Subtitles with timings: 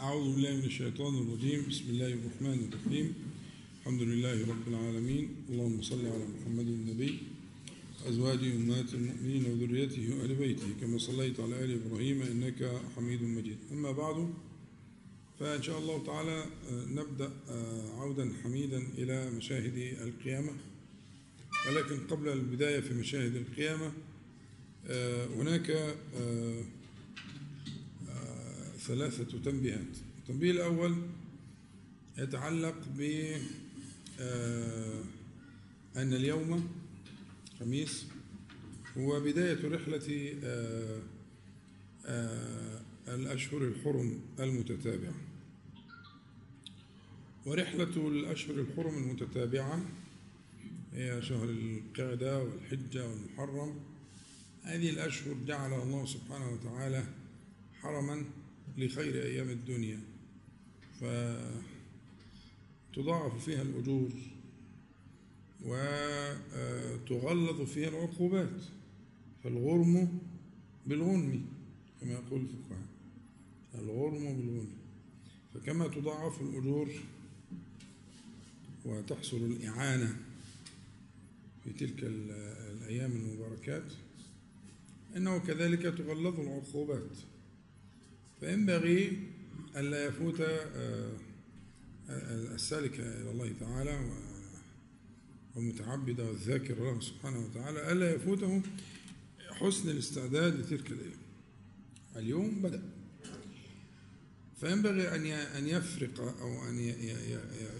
[0.00, 1.66] أعوذ بالله من الشيطان الرجيم.
[1.68, 3.14] بسم الله الرحمن الرحيم.
[3.80, 5.24] الحمد لله رب العالمين.
[5.50, 7.18] اللهم صل على محمد النبي.
[8.06, 10.68] أزواجه أمهات المؤمنين وذريته وآل بيته.
[10.80, 13.58] كما صليت على آل إبراهيم إنك حميد مجيد.
[13.72, 14.30] أما بعد
[15.40, 17.30] فإن شاء الله تعالى نبدأ
[17.98, 19.76] عودا حميدا إلى مشاهد
[20.06, 20.52] القيامة.
[21.68, 23.92] ولكن قبل البداية في مشاهد القيامة
[25.38, 25.96] هناك
[28.88, 29.96] ثلاثة تنبيهات.
[30.18, 30.96] التنبيه الأول
[32.18, 33.00] يتعلق ب
[35.96, 36.68] أن اليوم
[37.60, 38.06] خميس
[38.98, 40.34] هو بداية رحلة
[43.08, 45.14] الأشهر الحرم المتتابعة.
[47.46, 49.80] ورحلة الأشهر الحرم المتتابعة
[50.94, 53.80] هي شهر القعدة والحجة والمحرم.
[54.62, 57.04] هذه الأشهر جعلها الله سبحانه وتعالى
[57.82, 58.24] حرما
[58.78, 60.00] لخير أيام الدنيا.
[62.92, 64.10] فتضاعف فيها الأجور
[65.64, 68.62] وتغلظ فيها العقوبات.
[69.44, 70.18] فالغرم
[70.86, 71.46] بالغنم
[72.00, 72.86] كما يقول الفقهاء.
[73.74, 74.78] الغرم بالغنم.
[75.54, 76.90] فكما تضاعف الأجور
[78.84, 80.16] وتحصل الإعانة
[81.64, 83.92] في تلك الأيام المباركات
[85.16, 87.16] إنه كذلك تغلظ العقوبات.
[88.40, 89.18] فينبغي
[89.76, 90.40] ألا يفوت
[92.54, 94.10] السالك إلى الله تعالى
[95.54, 98.62] والمتعبد والذاكر له سبحانه وتعالى ألا يفوته
[99.50, 101.18] حسن الاستعداد لتلك الأيام
[102.16, 102.82] اليوم بدأ.
[104.60, 106.78] فينبغي أن أن يفرق أو أن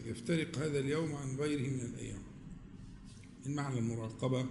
[0.06, 2.22] يفترق هذا اليوم عن غيره من الأيام.
[3.46, 4.46] من معنى المراقبة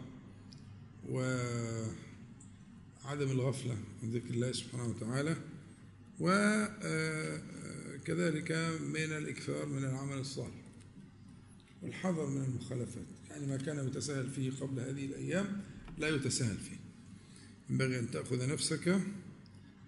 [1.10, 1.92] وعدم
[3.06, 5.38] الغفلة عن ذكر الله سبحانه وتعالى
[6.20, 7.52] وكذلك
[8.82, 10.68] من الإكثار من العمل الصالح
[11.82, 13.06] والحذر من المخالفات.
[13.30, 15.62] يعني ما كان يتساهل فيه قبل هذه الأيام
[15.98, 16.78] لا يتساهل فيه.
[17.70, 19.02] ينبغي أن تأخذ نفسك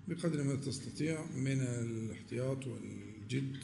[0.08, 3.58] بقدر ما تستطيع من الاحتياط والجد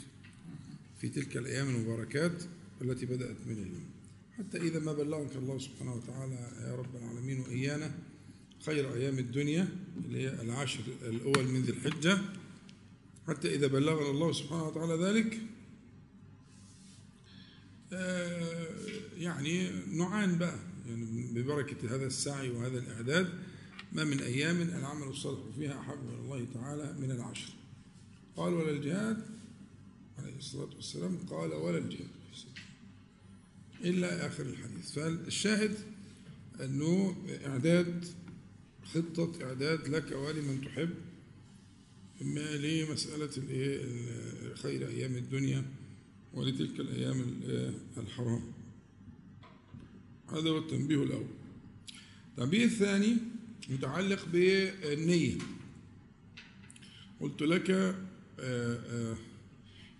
[1.01, 2.44] في تلك الأيام المباركات
[2.81, 3.85] التي بدأت من اليوم.
[4.38, 7.91] حتى إذا ما بلغك الله سبحانه وتعالى يا رب العالمين وإيانا
[8.66, 9.68] خير أيام الدنيا
[10.06, 12.19] اللي هي العشر الأول من ذي الحجة.
[13.28, 15.40] حتى إذا بلغنا الله سبحانه وتعالى ذلك
[19.18, 20.59] يعني نعان بقى.
[20.88, 23.30] يعني ببركة هذا السعي وهذا الإعداد
[23.94, 27.53] ما من أيام العمل الصالح فيها أحب إلى الله تعالى من العشر.
[28.36, 29.25] قال ولا الجهاد
[30.19, 32.09] عليه الصلاة والسلام قال ولا الجهاد
[33.84, 34.92] إلا آخر الحديث.
[34.92, 35.75] فالشاهد
[36.63, 37.16] أنه
[37.46, 38.06] إعداد
[38.94, 40.90] خطة إعداد لك ولمن تحب
[42.21, 43.29] لمسألة
[44.53, 45.65] خير أيام الدنيا
[46.33, 47.41] ولتلك الأيام
[47.97, 48.41] الحرام.
[50.31, 51.27] هذا هو التنبيه الأول.
[52.29, 53.17] التنبيه الثاني
[53.69, 55.37] متعلق بالنية.
[57.21, 57.95] قلت لك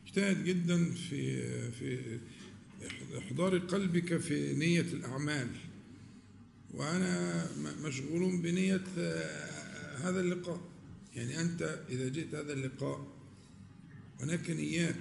[0.05, 2.19] اجتهد جدا في في
[3.17, 5.47] إحضار قلبك في نية الأعمال.
[6.73, 7.47] وأنا
[7.83, 8.83] مشغول بنية
[9.97, 10.75] هذا اللقاء.
[11.15, 13.07] يعني أنت إذا جئت هذا اللقاء
[14.19, 14.95] هناك نيات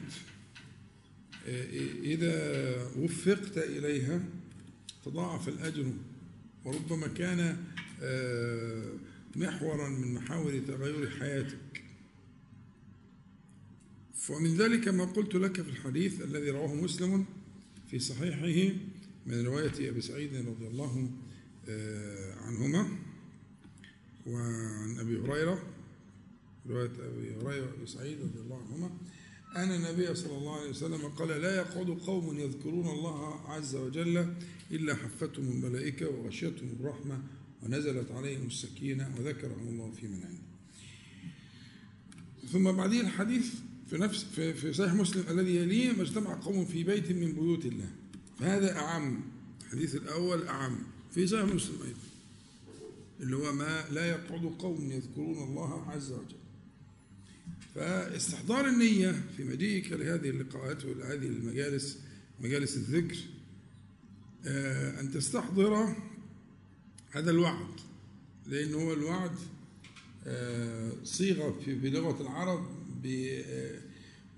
[2.02, 2.36] إذا
[2.97, 4.25] وفقت إليها
[5.04, 5.92] تضاعف الأجر
[6.64, 7.56] وربما كان
[9.36, 11.84] محورا من محاور تغير حياتك.
[14.31, 17.26] ومن ذلك ما قلت لك في الحديث الذي رواه مسلم
[17.91, 18.75] في صحيحه
[19.26, 21.10] من رواية أبي سعيد رضي الله
[22.41, 22.88] عنهما
[24.26, 25.74] وعن أبي هريرة.
[26.70, 28.91] رواية أبي هريرة وأبي سعيد رضي الله عنهما
[29.56, 34.34] أن النبي صلى الله عليه وسلم قال لا يقعد قوم يذكرون الله عز وجل
[34.70, 37.22] إلا حفتهم الملائكة وغشيتهم الرحمة
[37.62, 40.44] ونزلت عليهم السكينة وذكرهم الله في من عنده.
[42.52, 43.54] ثم بعديه الحديث
[43.91, 47.67] في نفس في, في صحيح مسلم الذي يليه ما اجتمع قوم في بيت من بيوت
[47.67, 47.90] الله.
[48.38, 49.20] فهذا أعم
[49.64, 50.78] الحديث الأول أعم.
[51.10, 51.99] في صحيح مسلم أيضا
[53.20, 56.44] اللي هو ما لا يقعد قوم يذكرون الله عز وجل.
[57.75, 61.99] فاستحضار النية في مجيئك لهذه اللقاءات وهذه المجالس
[62.41, 63.17] مجالس الذكر
[65.00, 65.97] أن تستحضر
[67.11, 67.67] هذا الوعد
[68.47, 69.32] لأن هو الوعد
[71.05, 72.67] صيغة بلغة العرب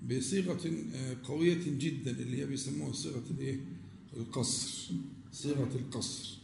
[0.09, 0.71] بصيغة
[1.23, 3.59] قوية جدا اللي هي بيسموها صيغة الإيه؟
[4.17, 4.91] القصر
[5.31, 6.37] صيغة القصر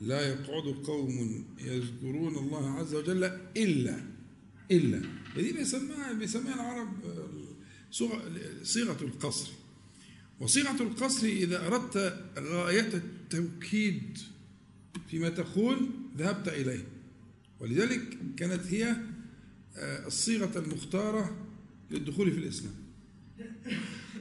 [0.00, 3.24] لا يقعد قوم يذكرون الله عز وجل
[3.56, 4.13] إلا
[4.70, 5.02] إلا.
[5.36, 6.88] ودي بيسميها بيسميها العرب
[8.62, 9.50] صيغة القصر.
[10.40, 14.18] وصيغة القصر إذا أردت غاية التوكيد
[15.10, 16.84] فيما تقول ذهبت إليه.
[17.60, 18.96] ولذلك كانت هي
[19.76, 21.36] آه، الصيغة المختارة
[21.90, 22.74] للدخول في الإسلام.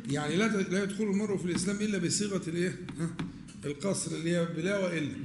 [0.10, 2.80] يعني لا لا يدخل المرء في الإسلام إلا بصيغة الإيه؟
[3.66, 5.16] القصر اللي هي بلا وإلا.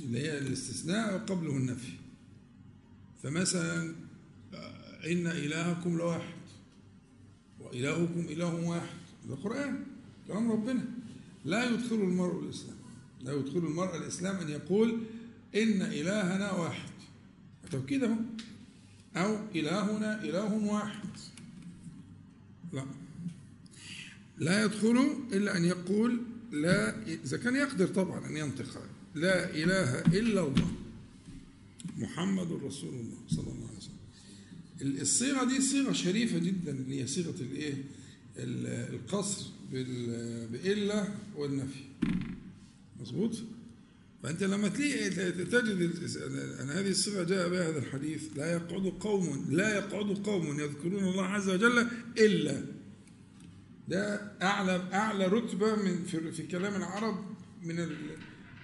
[0.00, 1.92] اللي هي الاستثناء وقبله النفي.
[3.22, 3.94] فمثلا
[4.54, 6.40] آه، إن إلهكم لواحد
[7.60, 8.96] وإلهكم إله واحد.
[9.28, 9.84] ده قرآن
[10.28, 10.84] كلام ربنا.
[11.44, 12.76] لا يدخل المرء الإسلام.
[13.22, 15.00] لا يدخل المرء الإسلام أن يقول
[15.54, 16.90] إن إلهنا واحد.
[17.70, 18.16] توكيده
[19.16, 21.08] أو إلهنا إله واحد.
[22.72, 22.84] لا.
[24.38, 26.20] لا يدخل إلا أن يقول
[26.52, 28.82] لا إذا كان يقدر طبعا أن ينطق.
[29.14, 30.70] لا إله إلا الله.
[31.98, 34.00] محمد رسول الله صلى الله عليه وسلم.
[35.00, 37.84] الصيغة دي صيغة شريفة جدا اللي هي صيغة الإيه؟
[38.36, 39.46] القصر
[40.52, 41.84] بإلا والنفي.
[43.00, 43.36] مظبوط؟
[44.22, 45.10] فأنت لما تلاقي
[45.44, 45.92] تجد
[46.60, 51.24] أن هذه الصيغة جاء بها هذا الحديث لا يقعد قوم لا يقعد قوم يذكرون الله
[51.24, 51.88] عز وجل
[52.18, 52.64] إلا.
[53.88, 57.24] ده أعلى أعلى رتبة من في, في كلام العرب
[57.62, 57.88] من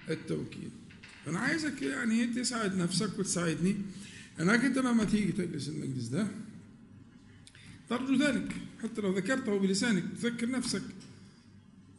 [0.09, 0.71] التوكيد.
[1.27, 3.75] فأنا عايزك يعني تساعد نفسك وتساعدني؟
[4.39, 6.27] أنك أنت لما تيجي تجلس المجلس ده
[7.89, 8.55] ترجو ذلك.
[8.83, 10.81] حتى لو ذكرته بلسانك تذكر نفسك.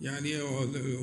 [0.01, 0.43] يعني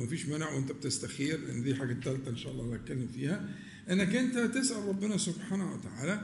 [0.00, 3.48] ما فيش مانع وأنت بتستخير لأن دي حاجة ثالثه إن شاء الله هنتكلم فيها.
[3.90, 6.20] إنك أنت تسأل ربنا سبحانه وتعالى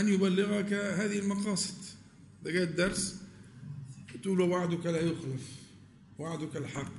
[0.00, 1.74] أن يبلغك هذه المقاصد.
[2.44, 3.16] ده جاي الدرس.
[4.22, 5.46] تقول وعدك لا يخلف
[6.18, 6.94] وعدك الحق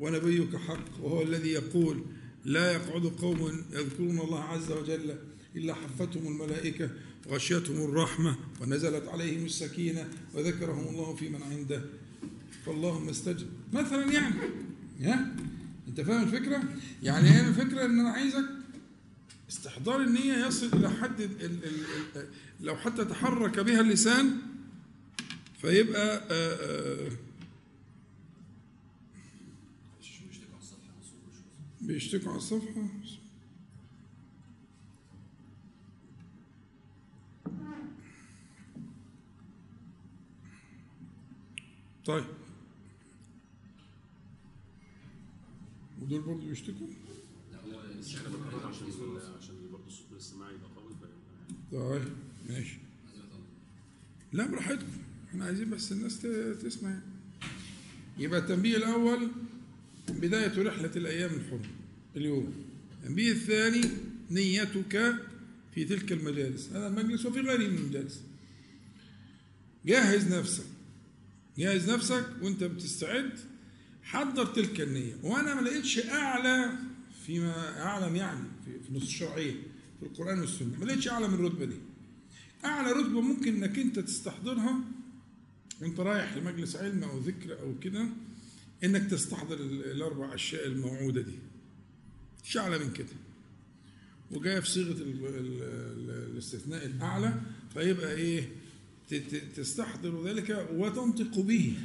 [0.00, 2.04] ونبيك حق وهو الذي يقول.
[2.44, 5.16] لا يقعد قوم يذكرون الله عز وجل
[5.56, 6.90] إلا حفتهم الملائكة
[7.26, 11.82] وغشيتهم الرحمة ونزلت عليهم السكينة وذكرهم الله في من عنده.
[12.66, 13.46] فاللهم استجب.
[13.72, 14.34] مثلا يعني
[15.00, 15.34] ها؟
[15.88, 16.62] أنت فاهم الفكرة؟
[17.02, 18.44] يعني هي الفكرة إن أنا عايزك
[19.50, 21.58] استحضار النية يصل إلى حد ال ال
[22.16, 22.26] ال
[22.60, 24.36] لو حتى تحرك بها اللسان
[25.60, 27.10] فيبقى آآ آآ
[31.82, 32.88] بيشتكوا على الصفحة.
[42.04, 42.24] طيب.
[46.02, 46.86] ودول برضه بيشتكوا؟
[47.52, 47.80] لا هو
[48.68, 48.86] عشان
[49.38, 50.94] عشان برضه الصوت الاستماعي يبقى قوي
[51.72, 52.12] طيب
[52.48, 52.78] ماشي.
[54.32, 54.86] لا براحتكم.
[55.28, 56.22] إحنا عايزين بس الناس
[56.62, 57.00] تسمع.
[58.18, 59.30] يبقى التنبيه الأول
[60.20, 61.70] بداية رحلة الأيام الحرم
[62.16, 62.52] اليوم.
[62.92, 63.80] التنبيه الثاني
[64.30, 65.14] نيتك
[65.74, 66.68] في تلك المجالس.
[66.68, 68.20] هذا المجلس وفي غيره من المجالس.
[69.86, 70.64] جهز نفسك.
[71.58, 73.38] جهز نفسك وانت بتستعد.
[74.02, 75.14] حضر تلك النية.
[75.22, 76.72] وأنا ما لقيتش أعلى
[77.26, 79.54] فيما أعلم يعني في النصوص الشرعية
[80.00, 80.78] في القرآن والسنة.
[80.80, 81.76] ما لقيتش أعلى من الرتبة دي.
[82.64, 84.80] أعلى رتبة ممكن إنك أنت تستحضرها
[85.80, 88.08] وأنت رايح لمجلس علم أو ذكر أو كده.
[88.84, 91.38] إنك تستحضر الأربع أشياء الموعودة دي.
[92.44, 93.06] مش أعلى من كده.
[94.30, 97.40] وجاية في صيغة الاستثناء الأعلى
[97.74, 98.48] فيبقى إيه؟
[99.56, 101.76] تستحضر ذلك وتنطق به.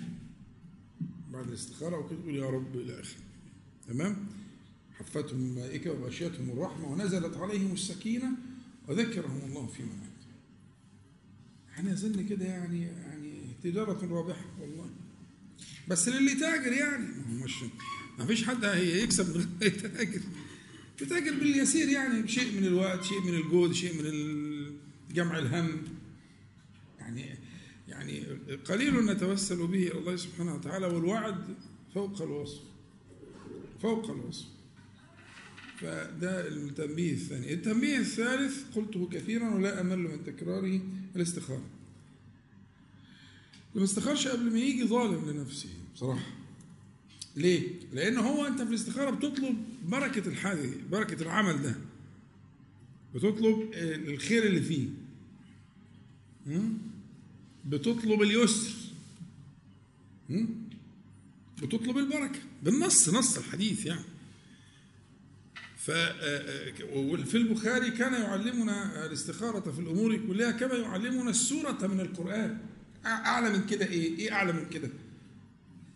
[1.32, 3.22] بعد الاستخارة وكده تقول يا رب إلى آخره.
[3.88, 4.28] تمام؟
[4.94, 8.30] حفتهم الملائكة وغشيتهم الرحمة ونزلت عليهم السكينة
[8.88, 9.90] وذكرهم الله في من
[11.78, 14.87] عنده أظن كده يعني يعني تجارة رابحة والله.
[15.88, 17.08] بس للي تاجر يعني.
[17.44, 17.54] مش
[18.20, 20.22] ما فيش حد هيكسب من تاجر.
[21.02, 24.76] بتاجر باليسير يعني شيء من الوقت شيء من الجهد شيء من
[25.14, 25.82] جمع الهم.
[27.00, 27.36] يعني
[27.88, 28.24] يعني
[28.66, 31.56] قليل نتوسل به إلى الله سبحانه وتعالى والوعد
[31.94, 32.62] فوق الوصف.
[33.82, 34.46] فوق الوصف.
[35.82, 37.54] فده التنبيه الثاني.
[37.54, 40.82] التنبيه الثالث قلته كثيرا ولا أمل من تكراره
[43.78, 46.32] الاستخارة ما استخارش قبل ما يجي ظالم لنفسه بصراحة.
[47.36, 49.58] ليه؟ لأن هو أنت في الاستخارة بتطلب
[49.88, 51.76] بركة الحاجة بركة العمل ده.
[53.16, 54.88] بتطلب الخير اللي فيه.
[57.66, 58.74] بتطلب اليسر.
[61.62, 62.40] بتطلب البركة.
[62.64, 64.06] بالنص نص الحديث يعني.
[66.94, 72.58] وفي البخاري كان يعلمنا الاستخارة في الأمور كلها كما يعلمنا السورة من القرآن.
[73.08, 74.90] أعلى من كده إيه؟ إيه أعلى من كده؟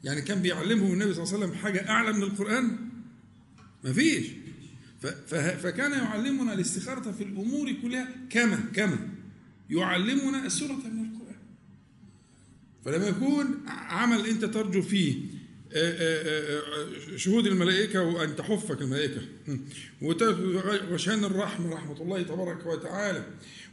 [0.03, 2.77] يعني كان بيعلمهم النبي صلى الله عليه وسلم حاجة أعلى من القرآن؟
[3.83, 4.25] ما فيش
[5.63, 9.09] فكان يعلمنا الاستخارة في الأمور كلها كما كما
[9.69, 11.35] يعلمنا السورة من القرآن
[12.85, 15.15] فلما يكون عمل أنت ترجو فيه
[17.15, 19.21] شهود الملائكة وأن تحفك الملائكة.
[20.91, 23.25] وشان الرحمة رحمة الله تبارك وتعالى.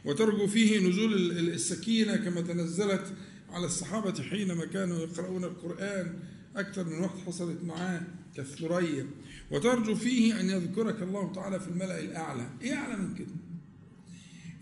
[0.05, 3.13] وترجو فيه نزول السكينة كما تنزلت
[3.49, 6.19] على الصحابة حينما كانوا يقرؤون القرآن.
[6.55, 8.01] أكثر من وقت حصلت معاه
[8.35, 9.07] كالثريا.
[9.51, 12.49] وترجو فيه أن يذكرك الله تعالى في الملأ الأعلى.
[12.61, 13.35] إيه أعلى من كده؟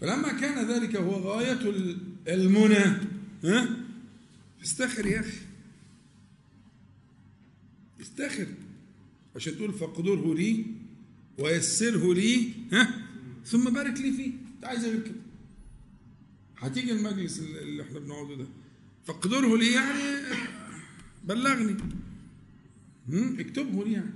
[0.01, 1.74] فلما كان ذلك هو غاية
[2.27, 2.98] المنى.
[3.44, 3.70] ها؟
[4.63, 5.38] استخر يا أخي.
[8.20, 8.48] استخر
[9.36, 10.66] عشان تقول فاقدره لي
[11.38, 13.06] ويسره لي ها؟
[13.46, 14.32] ثم بارك لي فيه.
[14.56, 15.16] انت عايز غير كده
[16.58, 18.46] هتيجي المجلس اللي إحنا بنقعده ده.
[19.06, 20.04] فاقدره لي يعني
[21.28, 21.78] بلغني.
[23.40, 24.14] اكتبه لي يعني.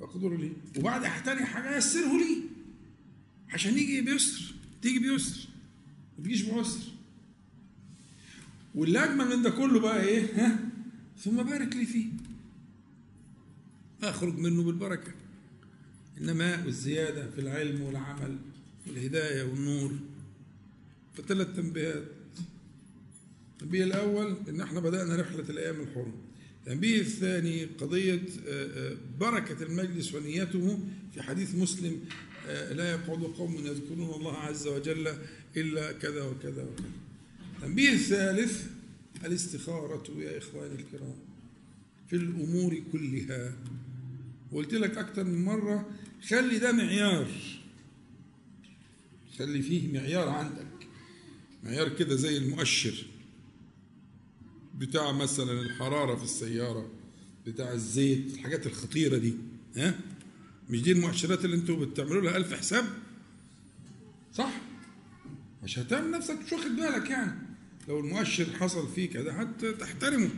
[0.00, 0.52] فاقدره لي.
[0.78, 2.36] وبعد تاني حاجة يسره لي.
[3.52, 4.54] عشان يجي بيسر.
[4.82, 5.48] تيجي بيسر.
[6.18, 6.92] ما تجيش بعسر.
[8.74, 10.58] واللي اجمل من ده كله بقى إيه؟ ها؟
[11.24, 12.06] ثم بارك لي فيه.
[14.02, 15.12] أخرج منه بالبركة.
[16.20, 18.36] النماء والزيادة في العلم والعمل
[18.86, 19.92] والهدايه والنور
[21.14, 22.04] فثلاث تنبيهات
[23.52, 26.12] التنبيه الأول إن إحنا بدأنا رحلة الأيام الحرم.
[26.60, 30.78] التنبيه الثاني قضية آه، آه، بركة المجلس ونيته
[31.14, 32.00] في حديث مسلم
[32.46, 35.14] آه، لا يقعد قوم يذكرون الله عز وجل
[35.56, 36.90] إلا كذا وكذا وكذا.
[37.56, 38.66] التنبيه الثالث
[39.24, 41.14] الاستخارة يا إخواني الكرام
[42.10, 43.52] في الأمور كلها.
[44.52, 45.90] وقلت لك أكثر من مرة
[46.28, 47.28] خلي ده معيار.
[49.38, 50.66] خلي فيه معيار عندك.
[51.64, 53.06] معيار كده زي المؤشر.
[54.78, 56.90] بتاع مثلا الحرارة في السيارة
[57.46, 59.34] بتاع الزيت الحاجات الخطيرة دي
[59.76, 59.98] ها؟
[60.70, 62.84] مش دي المؤشرات اللي أنتوا بتعملوا لها ألف حساب؟
[64.34, 64.50] صح؟
[65.62, 67.32] مش هتعمل نفسك مش واخد بالك يعني.
[67.88, 70.30] لو المؤشر حصل فيه كده حتى تحترمه.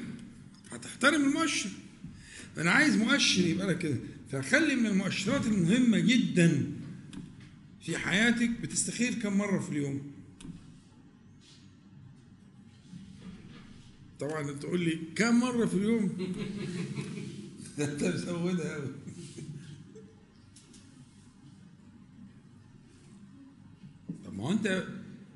[0.71, 1.71] هتحترم المؤشر.
[2.59, 3.97] أنا عايز مؤشر يبقى لك كده.
[4.33, 6.73] فخلي من المؤشرات المهمة جدا
[7.81, 10.12] في حياتك بتستخير كم مرة في اليوم.
[14.21, 16.11] طبعا تقول لي كم مرة في اليوم؟
[17.79, 18.93] أنت مسودها قوي
[24.25, 24.87] طب ما هو أنت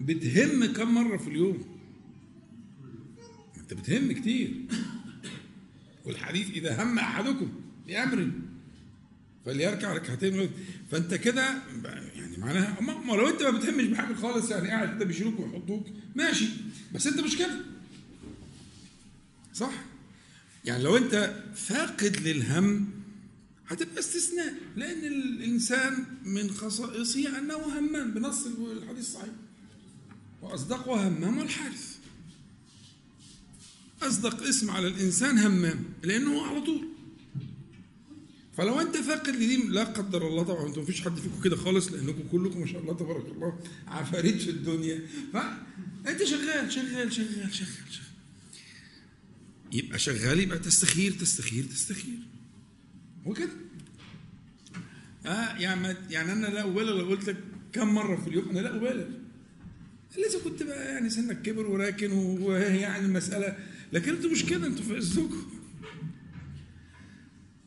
[0.00, 1.62] بتهم كم مرة في اليوم؟
[3.56, 4.54] أنت بتهم كتير.
[6.04, 7.52] والحديث إذا هم أحدكم
[7.86, 8.30] بامر
[9.46, 10.50] فليركع ركعتين
[10.90, 11.62] فأنت كده
[12.14, 16.48] يعني معناها ما لو أنت ما بتهمش بحاجه خالص يعني قاعد كده بيشيلوك ويحطوك ماشي.
[16.94, 17.54] بس أنت مش كده.
[19.54, 19.72] صح؟
[20.64, 22.88] يعني لو أنت فاقد للهم
[23.68, 29.34] هتبقى استثناء لأن الإنسان من خصائصه أنه همام بنص الحديث الصحيح.
[30.42, 31.91] وأصدقه همام والحارث
[34.08, 36.88] أصدق اسم على الإنسان همام لأنه على طول.
[38.56, 42.22] فلو أنت فاقد لدي لا قدر الله طبعا أنتم مفيش حد فيكم كده خالص لأنكم
[42.32, 45.00] كلكم ما شاء الله تبارك الله عفاريت في الدنيا.
[45.32, 47.54] فانت شغال شغال شغال شغال
[47.90, 48.06] شغال.
[49.72, 52.18] يبقى شغال يبقى تستخير تستخير تستخير.
[53.26, 53.50] هو كده؟
[55.26, 57.36] آه يعني يعني أنا لا أبالغ لو قلت لك
[57.72, 59.06] كم مرة في اليوم أنا لا أبالغ.
[60.18, 63.56] اذا كنت بقى يعني سنك كبر وراكن وهي يعني المسألة
[63.92, 65.42] لكن أنتوا مش كده أنتوا في عزكم.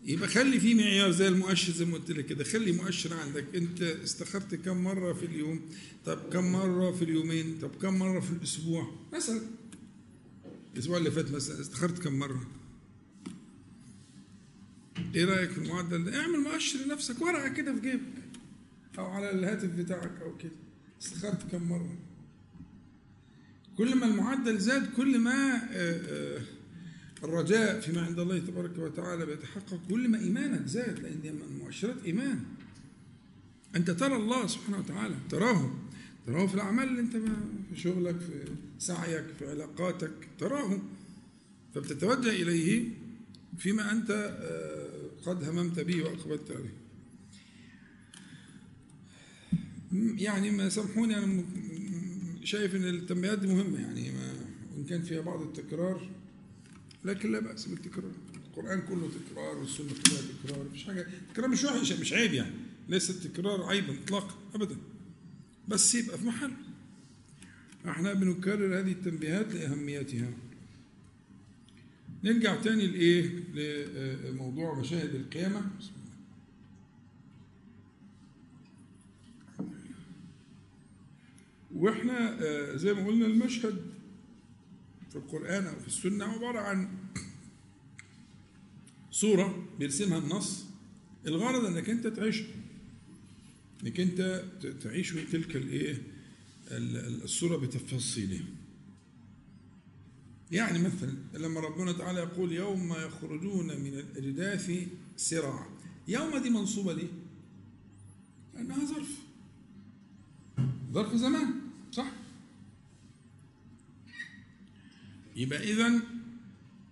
[0.05, 2.43] يبقى خلي في معيار زي المؤشر زي ما قلت لك كده.
[2.43, 3.55] خلي مؤشر عندك.
[3.55, 5.61] انت استخرت كم مرة في اليوم؟
[6.05, 9.41] طب كم مرة في اليومين؟ طب كم مرة في الأسبوع؟ مثلا
[10.73, 12.47] الأسبوع اللي فات مثلا استخرت كم مرة؟
[15.15, 18.01] إيه رأيك في المعدل ده؟ اعمل مؤشر لنفسك ورقة كده في جيبك
[18.97, 20.51] أو على الهاتف بتاعك أو كده.
[21.01, 21.97] استخرت كم مرة؟
[23.77, 26.41] كل ما المعدل زاد كل ما آه، آه،
[27.23, 31.31] الرجاء فيما عند الله تبارك وتعالى بيتحقق كل ما إيمانك زاد دي
[31.63, 32.39] مؤشرات إيمان.
[33.75, 35.71] أنت ترى الله سبحانه وتعالى تراه
[36.27, 37.17] تراه في الأعمال اللي أنت
[37.73, 38.45] في شغلك في
[38.79, 40.79] سعيك في علاقاتك تراه.
[41.75, 42.89] فبتتوجه إليه
[43.57, 46.85] فيما أنت آه، قد هممت به وأقبلت عليه.
[50.17, 51.43] يعني ما سامحوني أنا
[52.45, 54.33] شايف أن التنبيهات دي مهمة يعني ما
[54.75, 56.09] وإن كان فيها بعض التكرار
[57.05, 58.11] لكن لا بأس بالتكرار.
[58.45, 62.55] القرآن كله تكرار والسنة كلها تكرار مفيش حاجة التكرار مش وحش مش عيب يعني
[62.89, 64.77] ليس التكرار عيبا إطلاقا أبدا.
[65.67, 66.51] بس يبقى في محل.
[67.87, 70.31] إحنا بنكرر هذه التنبيهات لأهميتها.
[72.23, 73.29] نرجع تاني لإيه؟
[74.29, 75.61] لموضوع مشاهد القيامة.
[81.75, 83.81] وإحنا آه، زي ما قلنا المشهد
[85.09, 86.89] في القرآن أو في السنة عبارة عن
[89.11, 90.65] صورة بيرسمها النص.
[91.27, 92.47] الغرض إنك أنت تعيشها
[93.83, 94.45] إنك أنت
[94.81, 96.01] تعيش تلك الإيه؟
[96.71, 98.45] الصورة بتفاصيلها
[100.51, 104.71] يعني مثلا لما ربنا تعالى يقول يوم يخرجون من الأجداث
[105.17, 105.67] سراعا.
[106.07, 107.07] يوم دي منصوبة ليه؟
[108.53, 109.09] لأنها ظرف.
[110.91, 111.64] ظرف زمان.
[115.35, 116.01] يبقى إذا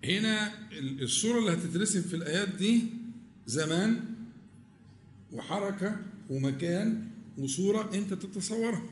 [0.04, 0.54] هنا
[1.02, 2.84] الصورة اللي هتترسم في الآيات دي
[3.48, 4.00] زمان
[5.32, 7.08] وحركة ومكان
[7.38, 8.84] وصورة أنت تتصورها.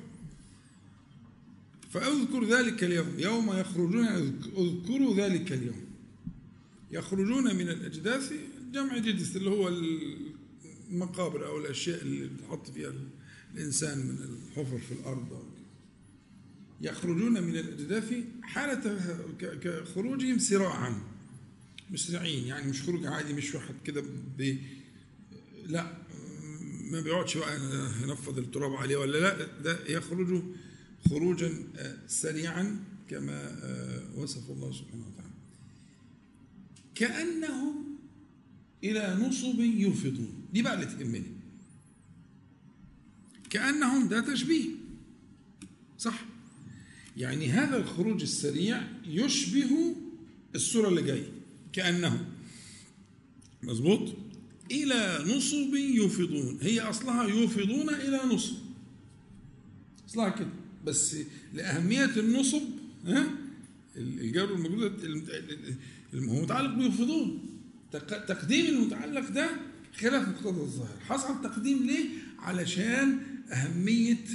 [1.90, 3.08] فأذكر ذلك اليوم.
[3.18, 5.86] يوم يخرجون اذكروا ذلك اليوم.
[6.92, 8.34] يخرجون من الأجداث
[8.74, 9.68] جمع جدث اللي هو
[10.90, 12.94] المقابر أو الأشياء اللي بتحط فيها
[13.56, 14.18] الإنسان من
[14.52, 15.44] الحفر في الأرض.
[16.82, 19.00] يخرجون من الأجداث حالة
[19.40, 21.02] كخروجهم سراعا.
[21.92, 24.04] مسرعين يعني مش خروج عادي مش واحد كده
[25.66, 25.98] لا
[26.92, 27.56] ما بيقعدش بقى
[28.04, 30.44] ينفض التراب عليه ولا لا ده يخرج
[31.10, 31.54] خروجا
[32.08, 33.56] سريعا كما
[34.16, 35.32] وصف الله سبحانه وتعالى.
[36.96, 37.98] كأنهم
[38.84, 41.32] إلى نصب يوفضون دي بقى اللي تهمني
[43.50, 44.70] كأنهم ده تشبيه.
[45.98, 46.26] صح؟
[47.18, 49.96] يعني هذا الخروج السريع يشبه
[50.56, 51.32] الصورة اللي جاية
[51.74, 52.26] كأنهم
[53.64, 54.14] مظبوط؟
[54.72, 58.56] إلى نصب يوفضون هي أصلها يوفضون إلى نصب.
[60.10, 60.50] أصلها كده
[60.86, 61.16] بس
[61.54, 62.62] لأهمية النصب
[63.06, 63.28] ها؟
[63.98, 65.06] الجار الموجود
[66.16, 67.40] هو متعلق بيوفضون.
[68.28, 69.50] تقديم المتعلق ده
[69.96, 71.00] خلاف مقتضى الظاهر.
[71.00, 72.06] حصل تقديم ليه؟
[72.40, 73.20] علشان
[73.52, 74.26] أهمية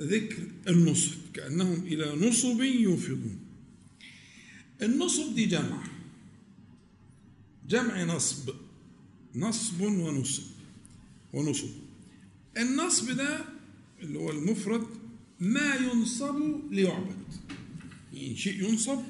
[0.00, 3.38] ذكر النصب كأنهم إلى نصب يوفضون
[4.82, 5.84] النصب دي جمع.
[7.68, 8.50] جمع نصب
[9.34, 10.42] نصب ونصب
[11.32, 11.68] ونصب.
[12.58, 13.44] النصب ده
[14.02, 14.86] اللي هو المفرد
[15.40, 16.36] ما ينصب
[16.70, 17.16] ليعبد.
[18.12, 19.00] يعني شيء ينصب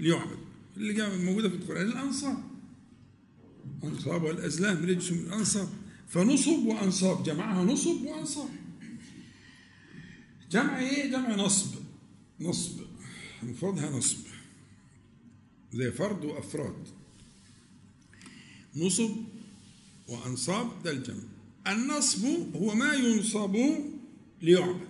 [0.00, 0.38] ليعبد.
[0.76, 2.38] اللي جاء موجودة في القرآن الأنصاب.
[3.84, 5.68] أنصاب والأزلام رجس من الأنصاب.
[6.08, 8.48] فنصب وأنصاب جمعها نصب وأنصاب.
[10.50, 11.74] جمع إيه؟ جمع نصب.
[12.40, 12.80] نصب.
[13.42, 14.18] مفردها نصب.
[15.72, 16.88] زي فرد وأفراد.
[18.76, 19.16] نصب
[20.08, 21.22] وأنصاب ده الجمع.
[21.66, 23.56] النصب هو ما ينصب
[24.42, 24.88] ليعبد.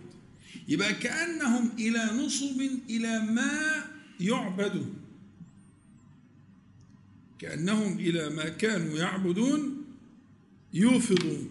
[0.69, 3.85] يبقى كأنهم إلى نصب إلى ما
[4.21, 4.95] يعبد.
[7.39, 9.85] كأنهم إلى ما كانوا يعبدون
[10.75, 11.49] يوفضون.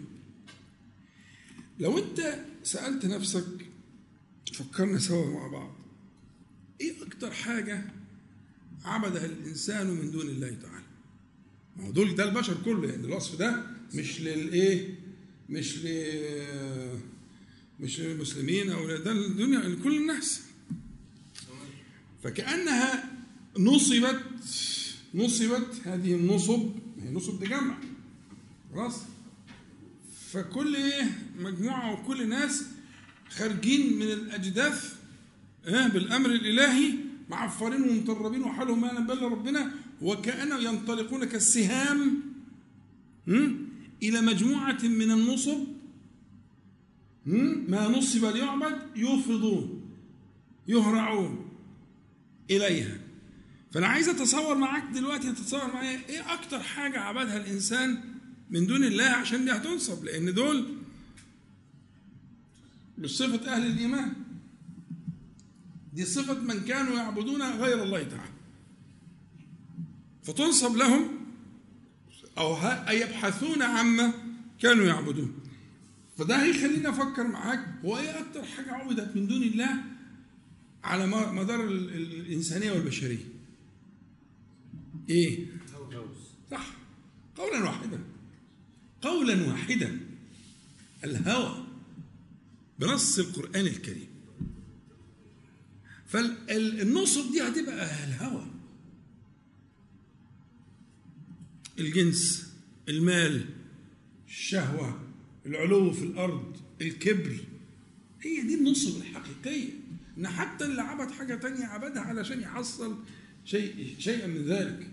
[1.80, 3.57] لو أنت سألت نفسك
[4.58, 5.76] فكرنا سوا مع بعض.
[6.82, 7.86] إيه أكتر حاجة
[8.86, 10.86] عبدها الإنسان من دون الله تعالى؟
[11.78, 14.96] ما هو دول ده البشر كله يعني الوصف ده مش للإيه؟
[15.50, 15.88] مش ل
[17.80, 20.42] مش للمسلمين أو ده الدنيا لكل الناس.
[22.24, 23.12] فكأنها
[23.60, 24.24] نصبت
[25.14, 26.70] نصبت هذه النصب
[27.02, 27.78] هي نصب دي جمع
[28.74, 28.96] خلاص.
[30.32, 32.64] فكل إيه مجموعة وكل ناس
[33.30, 34.94] خارجين من الأجداث
[35.66, 36.94] آه بالأمر الإلهي
[37.30, 42.22] معفرين ومطربين وحالهم ما نبل ربنا وكأنهم ينطلقون كالسهام
[44.04, 45.58] إلى مجموعة من النصب
[47.68, 49.82] ما نصب ليعبد يوفضون
[50.68, 51.50] يهرعون
[52.52, 52.98] إليها.
[53.72, 58.02] فأنا عايز أتصور معاك دلوقتي تتصور معايا إيه أكتر حاجة عبدها الإنسان
[58.50, 60.77] من دون الله عشان دي هتنصب؟ لأن دول
[62.98, 64.14] بصفة أهل الإيمان.
[65.94, 68.34] دي صفة من كانوا يعبدون غير الله تعالى.
[70.24, 71.18] فتنصب لهم
[72.38, 72.58] أو
[72.92, 74.14] يبحثون عما
[74.60, 75.34] كانوا يعبدون.
[76.18, 79.84] فده هيخليني أفكر معاك هو إيه أكتر حاجة عبدت من دون الله
[80.84, 83.26] على مدار الإنسانية والبشرية؟
[85.10, 85.46] إيه؟
[86.52, 86.68] صح.
[87.38, 88.00] قولا واحدا.
[89.02, 90.00] قولا واحدا.
[91.04, 91.67] الهوى.
[92.80, 94.08] بنص القرآن الكريم.
[96.06, 98.48] فالنصب دي هتبقى الهوى
[101.80, 102.54] الجنس
[102.90, 103.46] المال
[104.28, 105.00] الشهوة
[105.46, 107.38] العلو في الأرض الكبر.
[108.22, 109.70] هي دي النصب الحقيقية.
[110.18, 112.96] إن حتى اللي عبد حاجة تانية عبدها علشان يحصل
[113.46, 114.92] شيء شيئا من ذلك.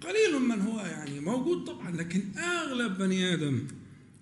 [0.00, 3.66] قليل من هو يعني موجود طبعا لكن أغلب بني آدم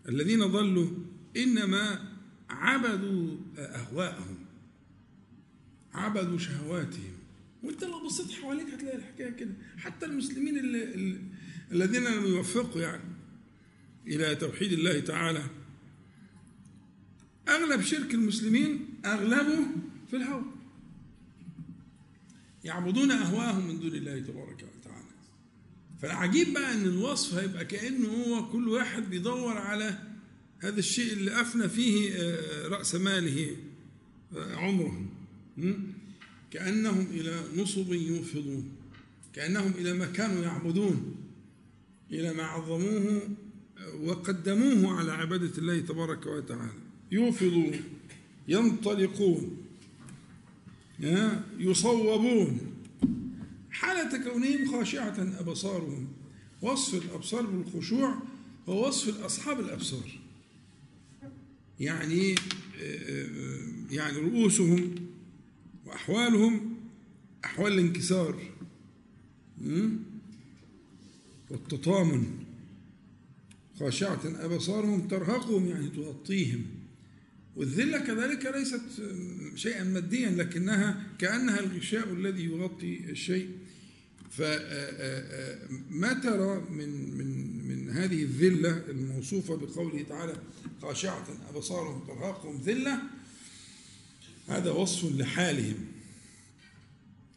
[0.08, 0.88] الذين ضلوا
[1.36, 2.07] إنما
[2.50, 4.36] عبدوا أهواءهم
[5.94, 7.12] عبدوا شهواتهم.
[7.62, 9.54] وانت لو بصيت حواليك هتلاقي الحكاية كده.
[9.78, 11.18] حتى المسلمين اللي
[11.72, 13.02] الذين لم يوفقوا يعني
[14.06, 15.42] إلى توحيد الله تعالى
[17.48, 19.66] أغلب شرك المسلمين أغلبه
[20.10, 20.44] في الهوى.
[22.64, 25.08] يعبدون أهواءهم من دون الله تبارك وتعالى.
[26.02, 30.07] فالعجيب بقى إن الوصف هيبقى كأنه هو كل واحد بيدور على
[30.60, 33.56] هذا الشيء اللي أفنى فيه آه، رأس ماله
[34.36, 35.06] آه، عمره.
[35.56, 35.74] م?
[36.50, 38.72] كأنهم إلى نصب يوفضون
[39.32, 41.14] كأنهم إلى ما كانوا يعبدون.
[42.12, 43.22] إلى ما عظموه
[43.78, 46.72] آه، وقدموه على عبادة الله تبارك وتعالى.
[47.12, 47.80] يوفضون
[48.48, 49.56] ينطلقون؟
[51.58, 52.60] يصوبون.
[53.70, 56.08] حالة كونهم خاشعة أبصارهم.
[56.62, 58.14] وصف الأبصار بالخشوع
[58.68, 60.18] هو وصف أصحاب الأبصار.
[61.80, 62.34] يعني
[63.90, 64.94] يعني رؤوسهم
[65.86, 66.76] وأحوالهم
[67.44, 68.42] أحوال الانكسار?
[71.50, 72.26] والتطامن
[73.80, 76.64] خاشعة أبصارهم ترهقهم يعني تغطيهم
[77.56, 78.82] والذلة كذلك ليست
[79.54, 83.48] شيئا ماديا لكنها كأنها الغشاء الذي يغطي الشيء
[84.30, 90.36] فما ترى من من من هذه الذلة الموصوفة بقوله تعالى
[90.82, 93.02] خاشعة أبصارهم ترهقهم ذلة
[94.48, 95.76] هذا وصف لحالهم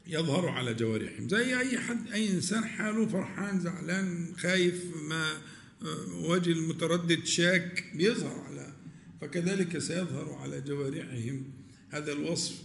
[0.08, 1.30] يظهر على جوارحهم.
[1.30, 5.42] زي أي حد أي إنسان حاله فرحان زعلان خايف ما
[6.14, 8.74] وجه المتردد شاك بيظهر على
[9.22, 11.44] فكذلك سيظهر على جوارحهم.
[11.90, 12.56] هذا الوصف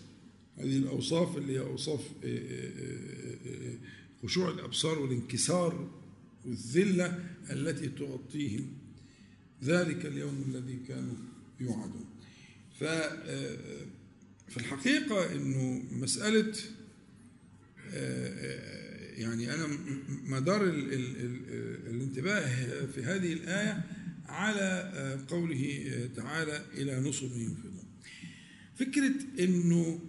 [0.59, 2.01] هذه الأوصاف اللي هي أوصاف
[4.23, 5.91] خشوع الأبصار والانكسار.
[6.47, 8.73] والذلة التي تغطيهم
[9.65, 11.15] ذلك اليوم الذي كانوا
[11.61, 12.05] يوعدون.
[12.81, 16.53] ففي الحقيقة أنه مسألة
[19.17, 19.67] يعني أنا
[20.25, 23.85] مدار ال ال ال الانتباه في هذه الآية
[24.27, 27.85] على قوله تعالى إلى نصب ينفضون
[28.75, 30.01] فكرة أنه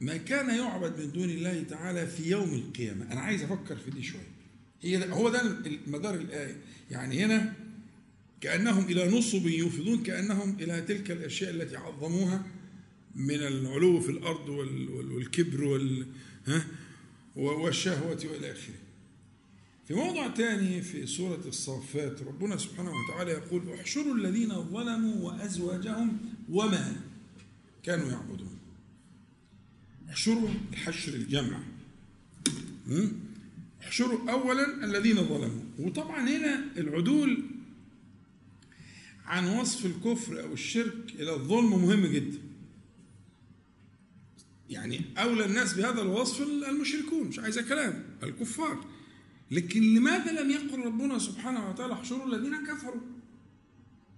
[0.00, 4.02] ما كان يعبد من دون الله تعالى في يوم القيامة أنا عايز أفكر في دي
[4.02, 4.33] شوية.
[4.84, 6.56] هي هو ده مدار الآية.
[6.90, 7.52] يعني هنا
[8.40, 12.46] كأنهم إلى نصب يوفضون كأنهم إلى تلك الأشياء التي عظموها
[13.14, 16.06] من العلو في الأرض والكبر وال
[17.36, 18.74] والشهوة وإلى آخره.
[19.88, 26.18] في موضع ثاني في سورة الصافات ربنا سبحانه وتعالى يقول احشروا الذين ظلموا وأزواجهم
[26.48, 26.96] وما
[27.82, 28.58] كانوا يعبدون.
[30.10, 31.60] احشروا الحشر الجمع.
[33.84, 35.62] احشروا أولا الذين ظلموا.
[35.78, 37.44] وطبعا هنا العدول
[39.24, 42.38] عن وصف الكفر أو الشرك إلى الظلم مهم جدا.
[44.70, 48.84] يعني أولى الناس بهذا الوصف المشركون مش عايزة كلام الكفار.
[49.50, 53.00] لكن لماذا لم يقل ربنا سبحانه وتعالى احشروا الذين كفروا؟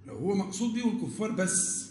[0.07, 1.91] لو هو مقصود به الكفار بس.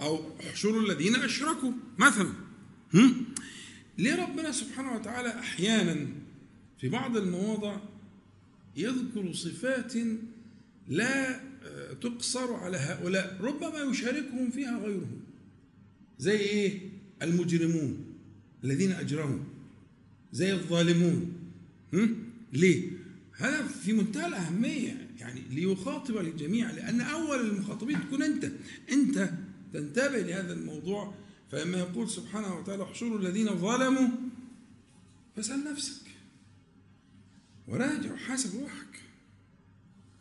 [0.00, 2.32] أو احشروا الذين أشركوا مثلا؟
[4.00, 6.06] ليه ربنا سبحانه وتعالى أحيانا
[6.78, 7.76] في بعض المواضع
[8.76, 9.92] يذكر صفات
[10.88, 11.40] لا
[12.00, 15.20] تقصر على هؤلاء ربما يشاركهم فيها غيرهم.
[16.18, 16.80] زي إيه؟
[17.22, 18.04] المجرمون
[18.64, 19.44] الذين أجرموا.
[20.32, 21.32] زي الظالمون.
[21.92, 22.16] هم؟
[22.52, 22.90] ليه؟
[23.32, 28.52] هذا في منتهى الأهمية يعني ليخاطب الجميع لأن أول المخاطبين تكون أنت.
[28.92, 29.30] أنت
[29.72, 31.14] تنتبه لهذا الموضوع
[31.50, 34.08] فلما يقول سبحانه وتعالى احشروا الذين ظلموا
[35.36, 36.02] فاسأل نفسك.
[37.68, 39.02] وراجع وحاسب روحك.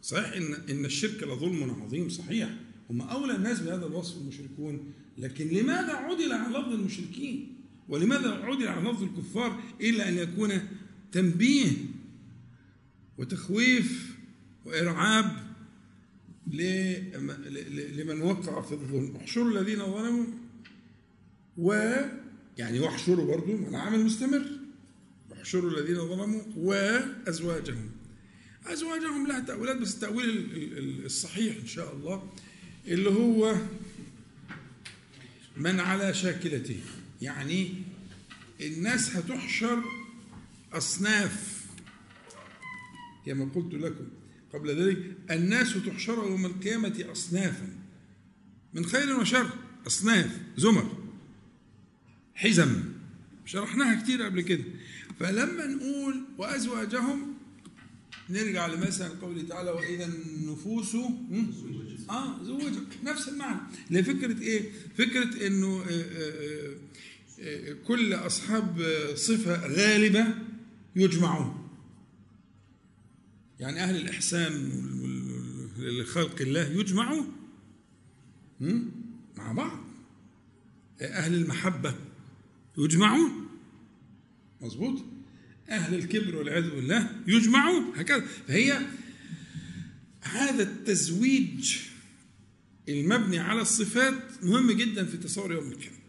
[0.02, 2.50] صحيح ان إن الشرك لظلم عظيم صحيح.
[2.90, 4.94] هم أولى الناس بهذا الوصف المشركون.
[5.18, 7.56] لكن لماذا عدل عن لفظ المشركين؟
[7.90, 10.52] ولماذا عدل عن لفظ الكفار إلا أن يكون
[11.12, 11.72] تنبيه
[13.18, 14.16] وتخويف
[14.66, 15.50] وإرعاب
[16.48, 20.26] لمن وقع في الظلم؟ احشروا الذين ظلموا
[21.60, 21.74] و
[22.58, 24.46] يعني واحشروا برضه من عمل مستمر.
[25.34, 27.92] احشروا الذين ظلموا وأزواجهم.
[28.66, 30.50] أزواجهم لها تأويلات بس التأويل
[31.06, 32.32] الصحيح إن شاء الله
[32.88, 33.56] اللي هو
[35.58, 36.80] من على شاكلته.
[37.22, 37.74] يعني
[38.62, 39.84] الناس هتحشر
[40.74, 41.66] أصناف.
[43.26, 44.08] كما قلت لكم
[44.54, 47.70] قبل ذلك الناس تحشر يوم القيامة أصنافا.
[48.74, 49.50] من خير وشر
[49.88, 50.99] أصناف زمر.
[52.40, 52.84] حزم.
[53.46, 54.64] شرحناها كتير قبل كده.
[55.20, 57.34] فلما نقول وأزواجهم
[58.30, 60.96] نرجع لمثلا قوله تعالى وإذا النفوس
[62.10, 63.60] آه زوجت نفس المعنى.
[63.92, 66.76] لفكرة إيه؟ فكرة إنه آآ
[67.40, 68.82] آآ كل أصحاب
[69.16, 70.26] صفة غالبة
[70.96, 71.70] يجمعون.
[73.60, 74.72] يعني أهل الإحسان
[75.78, 77.32] لخلق الله يجمعون؟
[79.38, 79.80] مع بعض.
[81.02, 81.96] أهل المحبة.
[82.80, 83.48] يجمعون.
[84.62, 85.04] مظبوط.
[85.70, 88.26] أهل الكبر والعياذ بالله يجمعون هكذا.
[88.48, 88.82] فهي
[90.22, 91.78] هذا التزويج
[92.90, 96.00] المبني على الصفات مهم جدا في تصور يوم القيامة.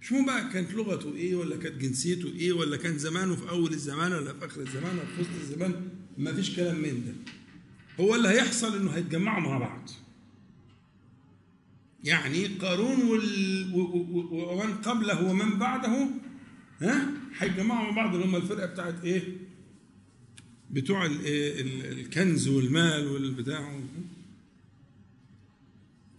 [0.00, 4.12] مش بقى كانت لغته إيه ولا كانت جنسيته إيه ولا كان زمانه في أول الزمان
[4.12, 7.14] ولا في آخر الزمان ولا في وسط الزمان ما فيش كلام من ده.
[8.04, 9.90] هو اللي هيحصل إنه هيتجمعوا مع بعض.
[12.04, 13.02] يعني قارون
[14.30, 16.08] ومن قبله ومن بعده
[16.80, 19.22] ها هيتجمعوا مع بعض اللي هم الفرقة بتاعت إيه؟
[20.70, 23.80] بتوع ال-؟ ال- الكنز والمال والبتاع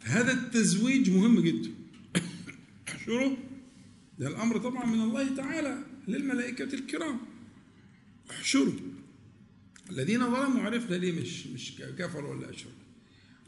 [0.03, 1.69] هذا التزويج مهم جدا
[2.89, 3.35] احشروا
[4.19, 7.19] ده الأمر طبعا من الله تعالى للملائكة الكرام
[8.31, 8.73] احشروا
[9.89, 12.76] الذين ظلموا عرفنا ليه مش مش كفروا ولا اشركوا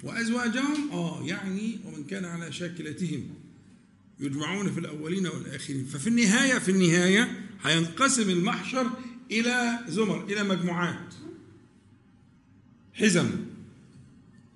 [0.03, 3.23] وأزواجهم آه يعني ومن كان على شاكلتهم
[4.19, 5.85] يجمعون في الأولين والآخرين.
[5.85, 8.91] ففي النهاية في النهاية هينقسم المحشر
[9.31, 11.13] إلى زمر إلى مجموعات.
[12.93, 13.29] حزم.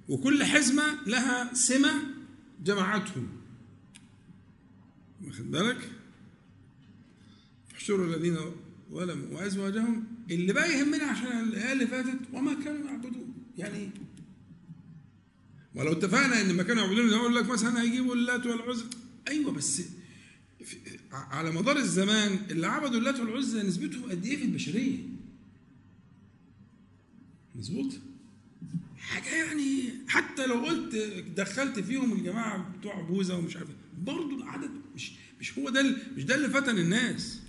[0.10, 1.94] وكل حزمة لها سمة
[2.64, 3.28] جمعتهم.
[5.26, 5.90] واخد بالك؟
[7.76, 8.38] احشروا الذين
[8.92, 13.34] ظلموا وأزواجهم اللي بقى يهمنا عشان الآية اللي فاتت وما كانوا يعبدون.
[13.58, 13.90] يعني
[15.76, 18.86] ولو اتفقنا إن ما كانوا يعبدون يقول لك مثلا هيجيبوا اللات والعزى
[19.28, 19.82] أيوه بس
[21.12, 24.98] على مدار الزمان اللي عبدوا اللات والعزى نسبتهم قد إيه في البشرية؟
[27.56, 27.94] مظبوط؟
[28.98, 30.96] حاجة يعني حتى لو قلت
[31.38, 36.24] دخلت فيهم الجماعة بتوع بوذا ومش عارف إيه، برضه العدد مش مش هو ده مش
[36.24, 37.40] ده اللي فتن الناس